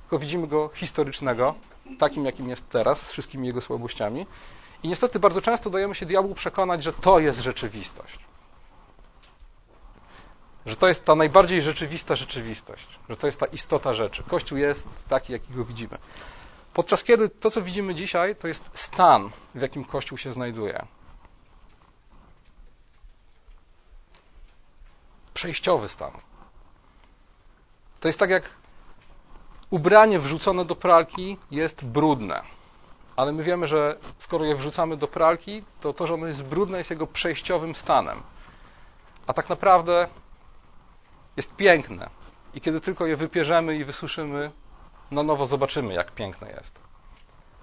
tylko 0.00 0.18
widzimy 0.18 0.46
go 0.46 0.70
historycznego, 0.74 1.54
takim, 1.98 2.24
jakim 2.24 2.48
jest 2.48 2.68
teraz, 2.68 3.06
z 3.06 3.10
wszystkimi 3.10 3.46
jego 3.46 3.60
słabościami. 3.60 4.26
I 4.82 4.88
niestety 4.88 5.18
bardzo 5.18 5.42
często 5.42 5.70
dajemy 5.70 5.94
się 5.94 6.06
diabłu 6.06 6.34
przekonać, 6.34 6.82
że 6.82 6.92
to 6.92 7.18
jest 7.18 7.40
rzeczywistość. 7.40 8.18
Że 10.66 10.76
to 10.76 10.88
jest 10.88 11.04
ta 11.04 11.14
najbardziej 11.14 11.62
rzeczywista 11.62 12.16
rzeczywistość, 12.16 12.86
że 13.08 13.16
to 13.16 13.26
jest 13.26 13.40
ta 13.40 13.46
istota 13.46 13.94
rzeczy. 13.94 14.22
Kościół 14.22 14.58
jest 14.58 14.88
taki, 15.08 15.32
jaki 15.32 15.52
go 15.52 15.64
widzimy. 15.64 15.98
Podczas 16.74 17.04
kiedy 17.04 17.28
to, 17.28 17.50
co 17.50 17.62
widzimy 17.62 17.94
dzisiaj, 17.94 18.36
to 18.36 18.48
jest 18.48 18.70
stan, 18.74 19.30
w 19.54 19.60
jakim 19.60 19.84
Kościół 19.84 20.18
się 20.18 20.32
znajduje. 20.32 20.86
Przejściowy 25.34 25.88
stan. 25.88 26.12
To 28.00 28.08
jest 28.08 28.18
tak 28.18 28.30
jak 28.30 28.50
ubranie 29.70 30.18
wrzucone 30.18 30.64
do 30.64 30.76
pralki 30.76 31.36
jest 31.50 31.84
brudne. 31.84 32.42
Ale 33.16 33.32
my 33.32 33.42
wiemy, 33.42 33.66
że 33.66 33.98
skoro 34.18 34.44
je 34.44 34.56
wrzucamy 34.56 34.96
do 34.96 35.08
pralki, 35.08 35.64
to 35.80 35.92
to, 35.92 36.06
że 36.06 36.14
ono 36.14 36.26
jest 36.26 36.42
brudne, 36.44 36.78
jest 36.78 36.90
jego 36.90 37.06
przejściowym 37.06 37.74
stanem. 37.74 38.22
A 39.26 39.32
tak 39.32 39.48
naprawdę 39.48 40.08
jest 41.36 41.56
piękne. 41.56 42.10
I 42.54 42.60
kiedy 42.60 42.80
tylko 42.80 43.06
je 43.06 43.16
wypierzemy 43.16 43.76
i 43.76 43.84
wysuszymy, 43.84 44.50
na 45.10 45.22
nowo 45.22 45.46
zobaczymy, 45.46 45.94
jak 45.94 46.12
piękne 46.12 46.50
jest. 46.50 46.80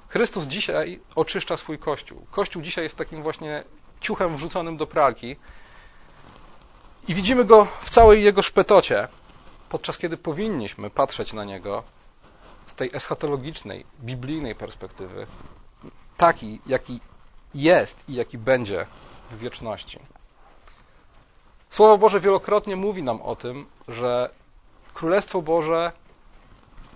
Chrystus 0.08 0.46
dzisiaj 0.46 1.00
oczyszcza 1.16 1.58
swój 1.58 1.80
Kościół. 1.80 2.26
Kościół 2.32 2.62
dzisiaj 2.62 2.84
jest 2.84 2.98
takim 2.98 3.24
właśnie 3.24 3.64
ciuchem 4.02 4.36
wrzuconym 4.38 4.78
do 4.78 4.88
pralki 4.88 5.36
i 7.08 7.14
widzimy 7.14 7.46
go 7.46 7.68
w 7.82 7.90
całej 7.90 8.24
jego 8.24 8.42
szpetocie, 8.42 9.08
podczas 9.70 9.98
kiedy 9.98 10.18
powinniśmy 10.18 10.90
patrzeć 10.90 11.34
na 11.34 11.44
niego 11.44 11.84
z 12.66 12.74
tej 12.74 12.90
eschatologicznej, 12.94 13.86
biblijnej 14.02 14.56
perspektywy, 14.56 15.28
taki, 16.18 16.62
jaki 16.66 17.00
jest 17.54 18.10
i 18.10 18.14
jaki 18.14 18.38
będzie 18.38 18.86
w 19.32 19.38
wieczności. 19.38 20.00
Słowo 21.70 21.98
Boże 21.98 22.20
wielokrotnie 22.20 22.76
mówi 22.76 23.04
nam 23.04 23.22
o 23.22 23.36
tym, 23.36 23.66
że 23.88 24.30
Królestwo 24.94 25.42
Boże 25.42 25.92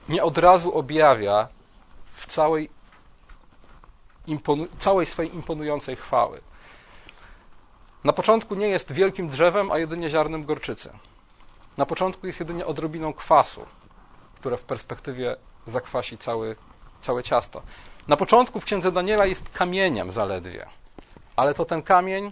nie 0.10 0.24
od 0.24 0.38
razu 0.38 0.78
objawia 0.78 1.48
w 2.14 2.28
całej, 2.28 2.70
całej 4.80 5.06
swojej 5.06 5.36
imponującej 5.36 5.96
chwały. 5.96 6.42
Na 8.04 8.14
początku 8.14 8.56
nie 8.56 8.68
jest 8.68 8.92
wielkim 8.92 9.30
drzewem, 9.30 9.72
a 9.72 9.78
jedynie 9.78 10.10
ziarnem 10.10 10.46
gorczycy. 10.46 10.90
Na 11.78 11.86
początku 11.86 12.28
jest 12.28 12.40
jedynie 12.40 12.66
odrobiną 12.66 13.14
kwasu, 13.14 13.66
które 14.36 14.58
w 14.58 14.62
perspektywie 14.62 15.36
zakwasi 15.68 16.18
cały, 16.18 16.56
całe 17.02 17.24
ciasto. 17.24 17.62
Na 18.08 18.18
początku 18.18 18.60
w 18.60 18.66
księdze 18.66 18.92
Daniela 18.92 19.26
jest 19.26 19.50
kamieniem 19.50 20.12
zaledwie, 20.12 20.66
ale 21.36 21.54
to 21.54 21.66
ten 21.66 21.82
kamień 21.82 22.32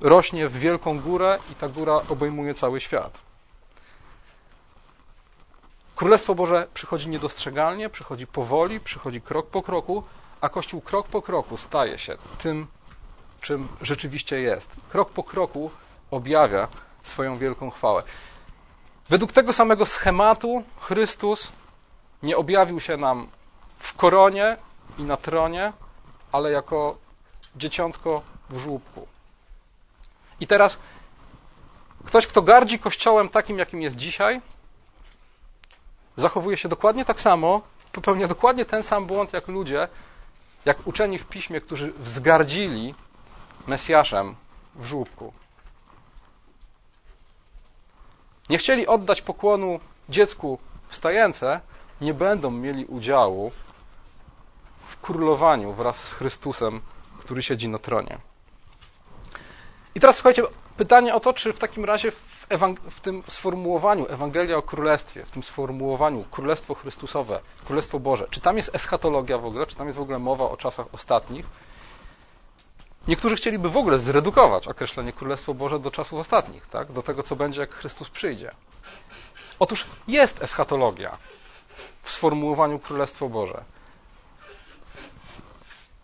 rośnie 0.00 0.48
w 0.48 0.58
wielką 0.58 1.00
górę 1.00 1.38
i 1.52 1.54
ta 1.54 1.68
góra 1.68 2.00
obejmuje 2.08 2.54
cały 2.54 2.80
świat. 2.80 3.25
Królestwo 5.96 6.34
Boże 6.34 6.66
przychodzi 6.74 7.08
niedostrzegalnie, 7.08 7.88
przychodzi 7.88 8.26
powoli, 8.26 8.80
przychodzi 8.80 9.20
krok 9.20 9.46
po 9.46 9.62
kroku, 9.62 10.02
a 10.40 10.48
Kościół 10.48 10.80
krok 10.80 11.08
po 11.08 11.22
kroku 11.22 11.56
staje 11.56 11.98
się 11.98 12.16
tym, 12.38 12.66
czym 13.40 13.68
rzeczywiście 13.80 14.40
jest. 14.40 14.76
Krok 14.88 15.10
po 15.10 15.24
kroku 15.24 15.70
objawia 16.10 16.68
swoją 17.02 17.38
wielką 17.38 17.70
chwałę. 17.70 18.02
Według 19.08 19.32
tego 19.32 19.52
samego 19.52 19.86
schematu 19.86 20.62
Chrystus 20.80 21.52
nie 22.22 22.36
objawił 22.36 22.80
się 22.80 22.96
nam 22.96 23.28
w 23.78 23.94
koronie 23.94 24.56
i 24.98 25.02
na 25.02 25.16
tronie, 25.16 25.72
ale 26.32 26.50
jako 26.50 26.98
dzieciątko 27.56 28.22
w 28.50 28.58
żłóbku. 28.58 29.06
I 30.40 30.46
teraz 30.46 30.78
ktoś, 32.04 32.26
kto 32.26 32.42
gardzi 32.42 32.78
Kościołem 32.78 33.28
takim, 33.28 33.58
jakim 33.58 33.82
jest 33.82 33.96
dzisiaj, 33.96 34.40
zachowuje 36.16 36.56
się 36.56 36.68
dokładnie 36.68 37.04
tak 37.04 37.20
samo, 37.20 37.60
popełnia 37.92 38.28
dokładnie 38.28 38.64
ten 38.64 38.82
sam 38.82 39.06
błąd 39.06 39.32
jak 39.32 39.48
ludzie, 39.48 39.88
jak 40.64 40.86
uczeni 40.86 41.18
w 41.18 41.26
piśmie, 41.26 41.60
którzy 41.60 41.92
wzgardzili 41.92 42.94
Mesjaszem 43.66 44.36
w 44.74 44.84
żłóbku. 44.84 45.32
Nie 48.48 48.58
chcieli 48.58 48.86
oddać 48.86 49.22
pokłonu 49.22 49.80
dziecku 50.08 50.58
wstające, 50.88 51.60
nie 52.00 52.14
będą 52.14 52.50
mieli 52.50 52.84
udziału 52.84 53.52
w 54.86 55.00
królowaniu 55.00 55.72
wraz 55.72 55.96
z 56.04 56.12
Chrystusem, 56.12 56.80
który 57.18 57.42
siedzi 57.42 57.68
na 57.68 57.78
tronie. 57.78 58.18
I 59.94 60.00
teraz 60.00 60.16
słuchajcie, 60.16 60.42
pytanie 60.76 61.14
o 61.14 61.20
to, 61.20 61.32
czy 61.32 61.52
w 61.52 61.58
takim 61.58 61.84
razie 61.84 62.10
w, 62.10 62.46
w, 62.90 63.00
tym 63.00 63.22
sformułowaniu 63.28 64.06
Ewangelia 64.08 64.56
o 64.56 64.62
Królestwie, 64.62 65.24
w 65.24 65.30
tym 65.30 65.42
sformułowaniu 65.42 66.24
Królestwo 66.30 66.74
Chrystusowe, 66.74 67.40
Królestwo 67.64 68.00
Boże, 68.00 68.26
czy 68.30 68.40
tam 68.40 68.56
jest 68.56 68.74
eschatologia 68.74 69.38
w 69.38 69.46
ogóle, 69.46 69.66
czy 69.66 69.76
tam 69.76 69.86
jest 69.86 69.98
w 69.98 70.02
ogóle 70.02 70.18
mowa 70.18 70.44
o 70.44 70.56
czasach 70.56 70.86
ostatnich? 70.92 71.46
Niektórzy 73.08 73.36
chcieliby 73.36 73.70
w 73.70 73.76
ogóle 73.76 73.98
zredukować 73.98 74.68
określenie 74.68 75.12
Królestwo 75.12 75.54
Boże 75.54 75.78
do 75.78 75.90
czasów 75.90 76.18
ostatnich, 76.18 76.66
tak? 76.66 76.92
do 76.92 77.02
tego, 77.02 77.22
co 77.22 77.36
będzie, 77.36 77.60
jak 77.60 77.74
Chrystus 77.74 78.10
przyjdzie. 78.10 78.50
Otóż 79.58 79.86
jest 80.08 80.42
eschatologia 80.42 81.18
w 82.02 82.10
sformułowaniu 82.10 82.78
Królestwo 82.78 83.28
Boże. 83.28 83.64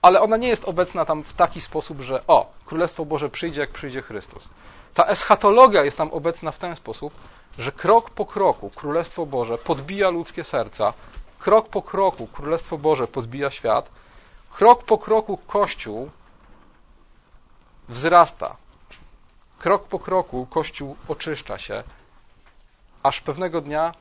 Ale 0.02 0.20
ona 0.20 0.36
nie 0.36 0.48
jest 0.48 0.64
obecna 0.64 1.04
tam 1.04 1.24
w 1.24 1.32
taki 1.32 1.60
sposób, 1.60 2.00
że 2.00 2.26
o, 2.26 2.52
Królestwo 2.64 3.04
Boże 3.04 3.30
przyjdzie, 3.30 3.60
jak 3.60 3.70
przyjdzie 3.70 4.02
Chrystus. 4.02 4.48
Ta 4.94 5.06
eschatologia 5.06 5.84
jest 5.84 5.98
tam 5.98 6.10
obecna 6.10 6.52
w 6.52 6.58
ten 6.58 6.76
sposób, 6.76 7.12
że 7.58 7.72
krok 7.72 8.10
po 8.10 8.26
kroku 8.26 8.70
Królestwo 8.70 9.26
Boże 9.26 9.58
podbija 9.58 10.10
ludzkie 10.10 10.44
serca, 10.44 10.92
krok 11.38 11.68
po 11.68 11.82
kroku 11.82 12.26
Królestwo 12.26 12.78
Boże 12.78 13.06
podbija 13.06 13.50
świat, 13.50 13.90
krok 14.50 14.84
po 14.84 14.98
kroku 14.98 15.36
Kościół 15.46 16.10
wzrasta. 17.88 18.56
Krok 19.58 19.84
po 19.84 19.98
kroku 19.98 20.46
Kościół 20.46 20.96
oczyszcza 21.08 21.58
się, 21.58 21.82
aż 23.02 23.20
pewnego 23.20 23.60
dnia 23.60 23.92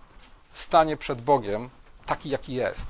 stanie 0.52 0.98
przed 0.98 1.22
Bogiem 1.22 1.70
taki, 2.06 2.30
jaki 2.30 2.54
jest, 2.54 2.86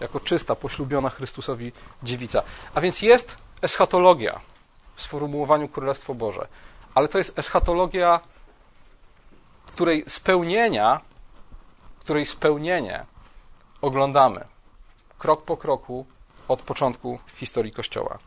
jako 0.00 0.20
czysta, 0.20 0.54
poślubiona 0.54 1.10
Chrystusowi 1.10 1.72
dziewica. 2.02 2.42
A 2.74 2.80
więc 2.80 3.02
jest 3.02 3.36
eschatologia 3.62 4.40
w 4.94 5.02
sformułowaniu 5.02 5.68
Królestwo 5.68 6.14
Boże, 6.14 6.48
ale 6.94 7.08
to 7.08 7.18
jest 7.18 7.38
eschatologia, 7.38 8.20
której 9.66 10.04
spełnienia, 10.08 11.00
której 11.98 12.26
spełnienie 12.26 13.06
oglądamy 13.80 14.44
krok 15.18 15.42
po 15.42 15.56
kroku 15.56 16.06
od 16.48 16.62
początku 16.62 17.18
historii 17.34 17.72
Kościoła. 17.72 18.18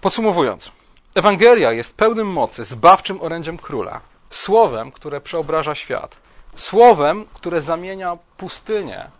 Podsumowując, 0.00 0.72
Ewangelia 1.14 1.72
jest 1.72 1.96
pełnym 1.96 2.26
mocy, 2.26 2.64
zbawczym 2.64 3.22
orędziem 3.22 3.58
króla, 3.58 4.00
słowem, 4.30 4.92
które 4.92 5.20
przeobraża 5.20 5.74
świat, 5.74 6.16
słowem, 6.60 7.26
które 7.34 7.60
zamienia 7.60 8.18
pustynię, 8.36 9.10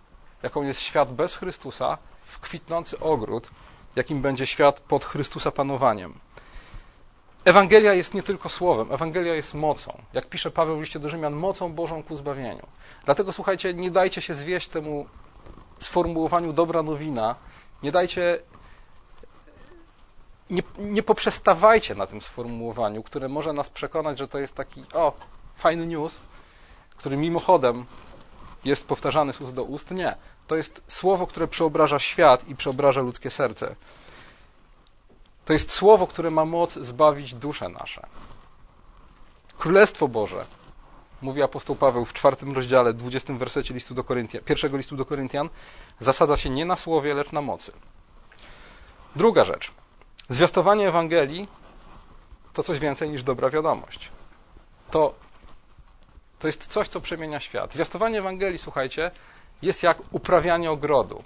jaką 0.43 0.63
jest 0.63 0.81
świat 0.81 1.13
bez 1.13 1.37
Chrystusa, 1.37 1.99
w 2.25 2.39
kwitnący 2.41 3.01
ogród, 3.01 3.51
jakim 3.97 4.23
będzie 4.23 4.47
świat 4.47 4.81
pod 4.81 5.05
Chrystusa 5.05 5.51
panowaniem. 5.51 6.15
Ewangelia 7.45 7.95
jest 7.95 8.15
nie 8.15 8.23
tylko 8.23 8.49
słowem, 8.49 8.93
Ewangelia 8.93 9.35
jest 9.35 9.55
mocą. 9.55 10.03
Jak 10.13 10.27
pisze 10.27 10.51
Paweł 10.51 10.77
w 10.77 10.81
liście 10.81 10.99
do 10.99 11.09
Rzymian, 11.09 11.35
mocą 11.35 11.73
Bożą 11.73 12.03
ku 12.03 12.17
zbawieniu. 12.17 12.67
Dlatego 13.05 13.33
słuchajcie, 13.33 13.75
nie 13.75 13.91
dajcie 13.91 14.21
się 14.21 14.35
zwieść 14.35 14.69
temu 14.69 15.07
sformułowaniu 15.79 16.53
dobra 16.53 16.83
nowina, 16.83 17.35
nie 17.83 17.93
dajcie 17.93 18.39
nie, 20.51 20.63
nie 20.79 21.03
poprzestawajcie 21.03 21.95
na 21.95 22.07
tym 22.07 22.21
sformułowaniu, 22.21 23.03
które 23.03 23.29
może 23.29 23.53
nas 23.53 23.71
przekonać, 23.71 24.19
że 24.19 24.29
to 24.29 24.39
jest 24.39 24.55
taki, 24.55 24.85
o, 24.95 25.13
fajny 25.53 25.87
news, 25.87 26.21
który 26.99 27.17
mimochodem 27.17 27.87
jest 28.65 28.87
powtarzany 28.87 29.33
z 29.33 29.41
ust 29.41 29.55
do 29.55 29.65
ust. 29.65 29.91
Nie. 29.91 30.17
To 30.47 30.57
jest 30.57 30.83
słowo, 30.89 31.27
które 31.27 31.49
przeobraża 31.49 31.99
świat 31.99 32.49
i 32.49 32.57
przeobraża 32.57 33.01
ludzkie 33.01 33.31
serce. 33.31 33.77
To 35.45 35.53
jest 35.53 35.73
słowo, 35.73 36.07
które 36.07 36.31
ma 36.31 36.45
moc 36.45 36.75
zbawić 36.75 37.35
dusze 37.35 37.69
nasze. 37.69 38.07
Królestwo 39.59 40.09
Boże, 40.09 40.47
mówi 41.23 41.43
apostoł 41.43 41.77
Paweł 41.77 42.05
w 42.05 42.13
czwartym 42.13 42.53
rozdziale, 42.53 42.95
dwudziestym 42.95 43.39
wersecie 43.39 43.75
listu 43.75 43.95
do 43.95 44.05
Koryntian, 44.05 44.45
pierwszego 44.45 44.77
listu 44.77 44.97
do 44.97 45.05
Koryntian, 45.05 45.49
zasadza 46.01 46.37
się 46.37 46.51
nie 46.51 46.65
na 46.65 46.77
słowie, 46.77 47.15
lecz 47.15 47.33
na 47.33 47.41
mocy. 47.41 47.73
Druga 49.17 49.45
rzecz. 49.45 49.73
Zwiastowanie 50.29 50.89
Ewangelii 50.89 51.49
to 52.53 52.63
coś 52.63 52.79
więcej 52.79 53.11
niż 53.11 53.23
dobra 53.23 53.51
wiadomość. 53.51 54.11
To, 54.91 55.15
to 56.39 56.47
jest 56.47 56.67
coś, 56.67 56.89
co 56.89 57.01
przemienia 57.01 57.41
świat. 57.41 57.75
Zwiastowanie 57.75 58.19
Ewangelii, 58.19 58.59
słuchajcie, 58.59 59.11
jest 59.63 59.83
jak 59.83 59.99
uprawianie 60.11 60.71
ogrodu. 60.71 61.25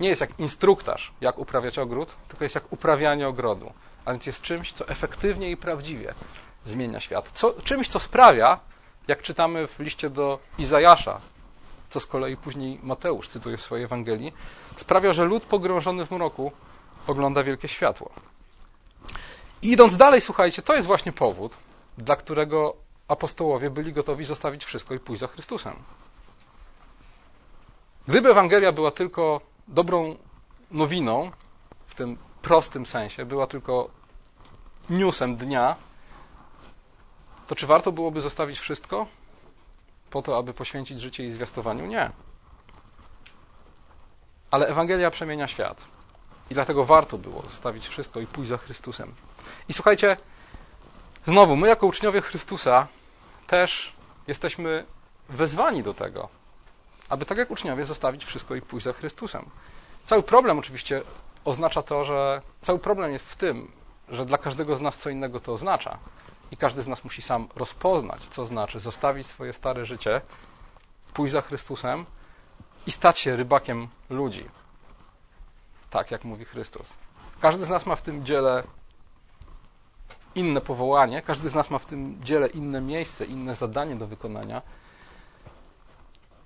Nie 0.00 0.08
jest 0.08 0.20
jak 0.20 0.38
instruktaż, 0.40 1.12
jak 1.20 1.38
uprawiać 1.38 1.78
ogród, 1.78 2.14
tylko 2.28 2.44
jest 2.44 2.54
jak 2.54 2.72
uprawianie 2.72 3.28
ogrodu. 3.28 3.72
A 4.04 4.10
więc 4.12 4.26
jest 4.26 4.42
czymś, 4.42 4.72
co 4.72 4.88
efektywnie 4.88 5.50
i 5.50 5.56
prawdziwie 5.56 6.14
zmienia 6.64 7.00
świat. 7.00 7.30
Co, 7.34 7.52
czymś, 7.52 7.88
co 7.88 8.00
sprawia, 8.00 8.60
jak 9.08 9.22
czytamy 9.22 9.66
w 9.66 9.78
liście 9.78 10.10
do 10.10 10.38
Izajasza, 10.58 11.20
co 11.90 12.00
z 12.00 12.06
kolei 12.06 12.36
później 12.36 12.80
Mateusz 12.82 13.28
cytuje 13.28 13.56
w 13.56 13.62
swojej 13.62 13.84
Ewangelii, 13.84 14.32
sprawia, 14.76 15.12
że 15.12 15.24
lud 15.24 15.44
pogrążony 15.44 16.06
w 16.06 16.10
mroku 16.10 16.52
ogląda 17.06 17.42
wielkie 17.42 17.68
światło. 17.68 18.10
I 19.62 19.70
idąc 19.72 19.96
dalej, 19.96 20.20
słuchajcie, 20.20 20.62
to 20.62 20.74
jest 20.74 20.86
właśnie 20.86 21.12
powód, 21.12 21.56
dla 21.98 22.16
którego 22.16 22.76
apostołowie 23.08 23.70
byli 23.70 23.92
gotowi 23.92 24.24
zostawić 24.24 24.64
wszystko 24.64 24.94
i 24.94 24.98
pójść 24.98 25.20
za 25.20 25.26
Chrystusem. 25.26 25.76
Gdyby 28.08 28.30
Ewangelia 28.30 28.72
była 28.72 28.90
tylko 28.90 29.40
dobrą 29.68 30.16
nowiną, 30.70 31.30
w 31.86 31.94
tym 31.94 32.18
prostym 32.42 32.86
sensie, 32.86 33.24
była 33.24 33.46
tylko 33.46 33.90
newsem 34.90 35.36
dnia, 35.36 35.76
to 37.46 37.54
czy 37.54 37.66
warto 37.66 37.92
byłoby 37.92 38.20
zostawić 38.20 38.58
wszystko 38.58 39.06
po 40.10 40.22
to, 40.22 40.38
aby 40.38 40.54
poświęcić 40.54 41.00
życie 41.00 41.24
i 41.24 41.32
zwiastowaniu? 41.32 41.86
Nie. 41.86 42.10
Ale 44.50 44.66
Ewangelia 44.66 45.10
przemienia 45.10 45.48
świat. 45.48 45.84
I 46.50 46.54
dlatego 46.54 46.84
warto 46.84 47.18
było 47.18 47.42
zostawić 47.42 47.88
wszystko 47.88 48.20
i 48.20 48.26
pójść 48.26 48.48
za 48.48 48.58
Chrystusem. 48.58 49.14
I 49.68 49.72
słuchajcie, 49.72 50.16
znowu, 51.26 51.56
my 51.56 51.68
jako 51.68 51.86
uczniowie 51.86 52.20
Chrystusa 52.20 52.86
też 53.46 53.92
jesteśmy 54.26 54.86
wezwani 55.28 55.82
do 55.82 55.94
tego, 55.94 56.28
aby 57.08 57.26
tak 57.26 57.38
jak 57.38 57.50
uczniowie 57.50 57.84
zostawić 57.84 58.24
wszystko 58.24 58.54
i 58.54 58.62
pójść 58.62 58.84
za 58.84 58.92
Chrystusem. 58.92 59.50
Cały 60.04 60.22
problem 60.22 60.58
oczywiście 60.58 61.02
oznacza 61.44 61.82
to, 61.82 62.04
że 62.04 62.42
cały 62.62 62.78
problem 62.78 63.12
jest 63.12 63.28
w 63.30 63.36
tym, 63.36 63.72
że 64.08 64.26
dla 64.26 64.38
każdego 64.38 64.76
z 64.76 64.80
nas 64.80 64.96
co 64.96 65.10
innego 65.10 65.40
to 65.40 65.52
oznacza. 65.52 65.98
I 66.50 66.56
każdy 66.56 66.82
z 66.82 66.88
nas 66.88 67.04
musi 67.04 67.22
sam 67.22 67.48
rozpoznać, 67.56 68.22
co 68.28 68.46
znaczy 68.46 68.80
zostawić 68.80 69.26
swoje 69.26 69.52
stare 69.52 69.86
życie, 69.86 70.20
pójść 71.14 71.32
za 71.32 71.40
Chrystusem 71.40 72.06
i 72.86 72.90
stać 72.90 73.18
się 73.18 73.36
rybakiem 73.36 73.88
ludzi 74.10 74.48
tak 75.90 76.10
jak 76.10 76.24
mówi 76.24 76.44
Chrystus. 76.44 76.94
Każdy 77.40 77.64
z 77.64 77.68
nas 77.68 77.86
ma 77.86 77.96
w 77.96 78.02
tym 78.02 78.24
dziele 78.24 78.62
inne 80.36 80.60
powołanie, 80.60 81.22
każdy 81.22 81.48
z 81.48 81.54
nas 81.54 81.70
ma 81.70 81.78
w 81.78 81.86
tym 81.86 82.18
dziele 82.24 82.46
inne 82.46 82.80
miejsce, 82.80 83.24
inne 83.24 83.54
zadanie 83.54 83.96
do 83.96 84.06
wykonania. 84.06 84.62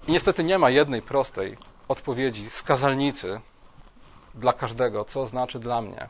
I 0.09 0.13
niestety 0.13 0.45
nie 0.45 0.59
ma 0.59 0.71
jednej 0.71 1.03
prostej 1.03 1.57
odpowiedzi 1.89 2.51
z 2.51 2.63
kazalnicy 2.63 3.41
dla 4.35 4.53
każdego, 4.53 5.05
co 5.05 5.27
znaczy 5.27 5.59
dla 5.59 5.83
mnie 5.83 6.09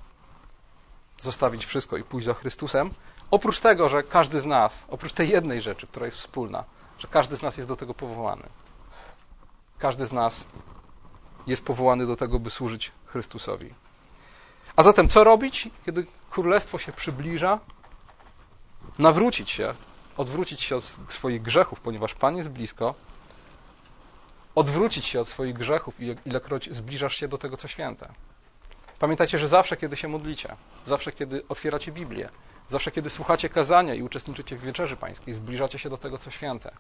zostawić 1.20 1.66
wszystko 1.66 1.96
i 1.96 2.02
pójść 2.04 2.26
za 2.26 2.34
Chrystusem. 2.34 2.90
Oprócz 3.30 3.60
tego, 3.60 3.88
że 3.88 4.02
każdy 4.02 4.40
z 4.40 4.46
nas, 4.46 4.86
oprócz 4.88 5.12
tej 5.12 5.28
jednej 5.28 5.60
rzeczy, 5.60 5.86
która 5.86 6.06
jest 6.06 6.18
wspólna, 6.18 6.64
że 6.98 7.08
każdy 7.08 7.36
z 7.36 7.42
nas 7.42 7.56
jest 7.56 7.68
do 7.68 7.76
tego 7.76 7.94
powołany. 7.94 8.42
Każdy 9.78 10.06
z 10.06 10.12
nas 10.12 10.44
jest 11.46 11.64
powołany 11.64 12.06
do 12.06 12.16
tego, 12.16 12.38
by 12.38 12.50
służyć 12.50 12.92
Chrystusowi. 13.06 13.74
A 14.76 14.82
zatem 14.82 15.08
co 15.08 15.24
robić, 15.24 15.70
kiedy 15.86 16.06
królestwo 16.30 16.78
się 16.78 16.92
przybliża? 16.92 17.58
Nawrócić 18.98 19.50
się, 19.50 19.74
odwrócić 20.16 20.62
się 20.62 20.76
od 20.76 20.84
swoich 21.08 21.42
grzechów, 21.42 21.80
ponieważ 21.80 22.14
Pan 22.14 22.36
jest 22.36 22.48
blisko, 22.48 22.94
odwrócić 24.54 25.04
się 25.04 25.20
od 25.20 25.28
swoich 25.28 25.54
grzechów, 25.54 25.94
ilekroć 26.26 26.68
zbliżasz 26.72 27.16
się 27.16 27.28
do 27.28 27.38
tego, 27.38 27.56
co 27.56 27.68
święte. 27.68 28.12
Pamiętajcie, 28.98 29.38
że 29.38 29.48
zawsze, 29.48 29.76
kiedy 29.76 29.96
się 29.96 30.08
modlicie, 30.08 30.56
zawsze, 30.84 31.12
kiedy 31.12 31.48
otwieracie 31.48 31.92
Biblię, 31.92 32.28
zawsze, 32.68 32.90
kiedy 32.90 33.10
słuchacie 33.10 33.48
kazania 33.48 33.94
i 33.94 34.02
uczestniczycie 34.02 34.56
w 34.56 34.60
wieczerzy 34.60 34.96
pańskiej, 34.96 35.34
zbliżacie 35.34 35.78
się 35.78 35.90
do 35.90 35.98
tego, 35.98 36.18
co 36.18 36.30
święte. 36.30 36.76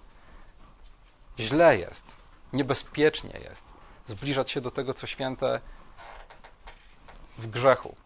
Źle 1.38 1.78
jest, 1.78 2.04
niebezpiecznie 2.52 3.40
jest 3.44 3.64
zbliżać 4.06 4.50
się 4.50 4.60
do 4.60 4.70
tego, 4.70 4.94
co 4.94 5.06
święte 5.06 5.60
w 7.38 7.46
grzechu. 7.46 7.96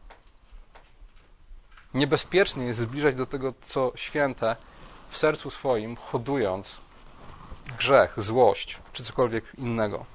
Niebezpiecznie 1.95 2.65
jest 2.65 2.81
zbliżać 2.81 3.15
do 3.15 3.27
tego, 3.27 3.55
co 3.67 3.93
święte 3.95 4.57
w 5.11 5.17
sercu 5.17 5.51
swoim, 5.51 5.97
hodując 5.97 6.81
grzech, 7.79 8.15
złość 8.17 8.79
czy 8.93 9.05
cokolwiek 9.05 9.45
innego. 9.59 10.07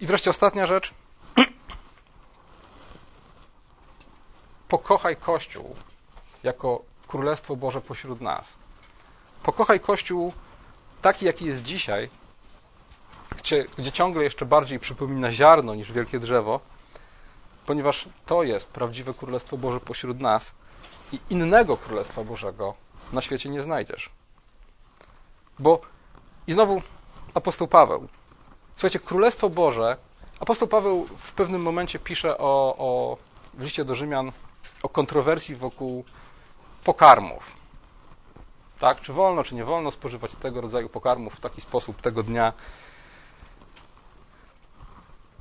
I 0.00 0.06
wreszcie 0.06 0.30
ostatnia 0.30 0.66
rzecz. 0.66 0.94
Pokochaj 4.68 5.16
Kościół 5.16 5.76
jako 6.42 6.82
Królestwo 7.06 7.56
Boże 7.56 7.80
pośród 7.80 8.20
nas. 8.20 8.54
Pokochaj 9.42 9.80
Kościół 9.80 10.32
taki, 11.02 11.26
jaki 11.26 11.44
jest 11.44 11.62
dzisiaj, 11.62 12.10
gdzie, 13.40 13.66
gdzie 13.78 13.92
ciągle 13.92 14.24
jeszcze 14.24 14.46
bardziej 14.46 14.78
przypomina 14.78 15.32
ziarno 15.32 15.74
niż 15.74 15.92
wielkie 15.92 16.18
drzewo, 16.18 16.60
ponieważ 17.66 18.08
to 18.26 18.42
jest 18.42 18.66
prawdziwe 18.66 19.14
Królestwo 19.14 19.56
Boże 19.56 19.80
pośród 19.80 20.20
nas 20.20 20.54
i 21.12 21.20
innego 21.30 21.76
Królestwa 21.76 22.24
Bożego 22.24 22.74
na 23.12 23.20
świecie 23.20 23.48
nie 23.48 23.62
znajdziesz. 23.62 24.10
Bo 25.58 25.80
i 26.46 26.52
znowu 26.52 26.82
apostoł 27.34 27.68
Paweł. 27.68 28.08
Słuchajcie, 28.74 28.98
Królestwo 28.98 29.50
Boże, 29.50 29.96
apostoł 30.40 30.68
Paweł 30.68 31.06
w 31.16 31.32
pewnym 31.32 31.62
momencie 31.62 31.98
pisze 31.98 32.38
o, 32.38 32.74
o 32.78 33.16
w 33.54 33.62
liście 33.62 33.84
do 33.84 33.94
Rzymian 33.94 34.32
o 34.82 34.88
kontrowersji 34.88 35.56
wokół 35.56 36.04
pokarmów. 36.84 37.52
Tak? 38.80 39.00
Czy 39.00 39.12
wolno, 39.12 39.44
czy 39.44 39.54
nie 39.54 39.64
wolno 39.64 39.90
spożywać 39.90 40.34
tego 40.34 40.60
rodzaju 40.60 40.88
pokarmów 40.88 41.34
w 41.34 41.40
taki 41.40 41.60
sposób 41.60 42.02
tego 42.02 42.22
dnia. 42.22 42.52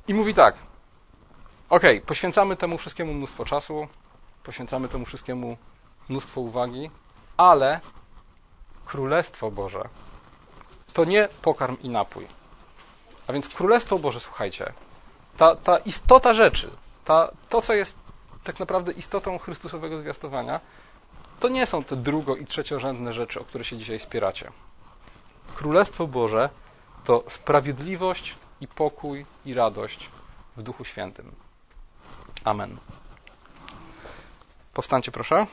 I 0.10 0.14
mówi 0.14 0.34
tak. 0.34 0.56
Ok, 1.70 1.84
poświęcamy 2.06 2.56
temu 2.56 2.78
wszystkiemu 2.78 3.14
mnóstwo 3.14 3.46
czasu, 3.46 3.88
poświęcamy 4.44 4.88
temu 4.90 5.06
wszystkiemu 5.06 5.58
mnóstwo 6.10 6.42
uwagi, 6.42 6.92
ale 7.38 7.80
Królestwo 8.86 9.52
Boże 9.52 9.90
to 10.94 11.06
nie 11.06 11.28
pokarm 11.42 11.78
i 11.82 11.90
napój. 11.90 12.28
A 13.28 13.34
więc 13.34 13.50
Królestwo 13.50 14.00
Boże, 14.00 14.20
słuchajcie, 14.20 14.74
ta, 15.38 15.56
ta 15.56 15.78
istota 15.78 16.34
rzeczy, 16.34 16.72
ta, 17.06 17.32
to, 17.50 17.62
co 17.62 17.74
jest 17.74 17.96
tak 18.44 18.60
naprawdę 18.60 18.92
istotą 18.92 19.38
Chrystusowego 19.38 19.98
zwiastowania, 19.98 20.60
to 21.40 21.50
nie 21.50 21.66
są 21.66 21.84
te 21.84 21.96
drugo- 21.96 22.38
i 22.38 22.46
trzeciorzędne 22.46 23.14
rzeczy, 23.14 23.40
o 23.40 23.44
które 23.44 23.64
się 23.64 23.78
dzisiaj 23.78 24.00
spieracie. 24.00 24.52
Królestwo 25.56 26.08
Boże 26.08 26.50
to 27.04 27.24
sprawiedliwość 27.28 28.36
i 28.62 28.68
pokój 28.68 29.26
i 29.46 29.54
radość 29.54 30.10
w 30.58 30.64
Duchu 30.64 30.86
Świętym. 30.86 31.36
Amen. 32.44 32.78
Powstańcie 34.74 35.12
proszę. 35.12 35.48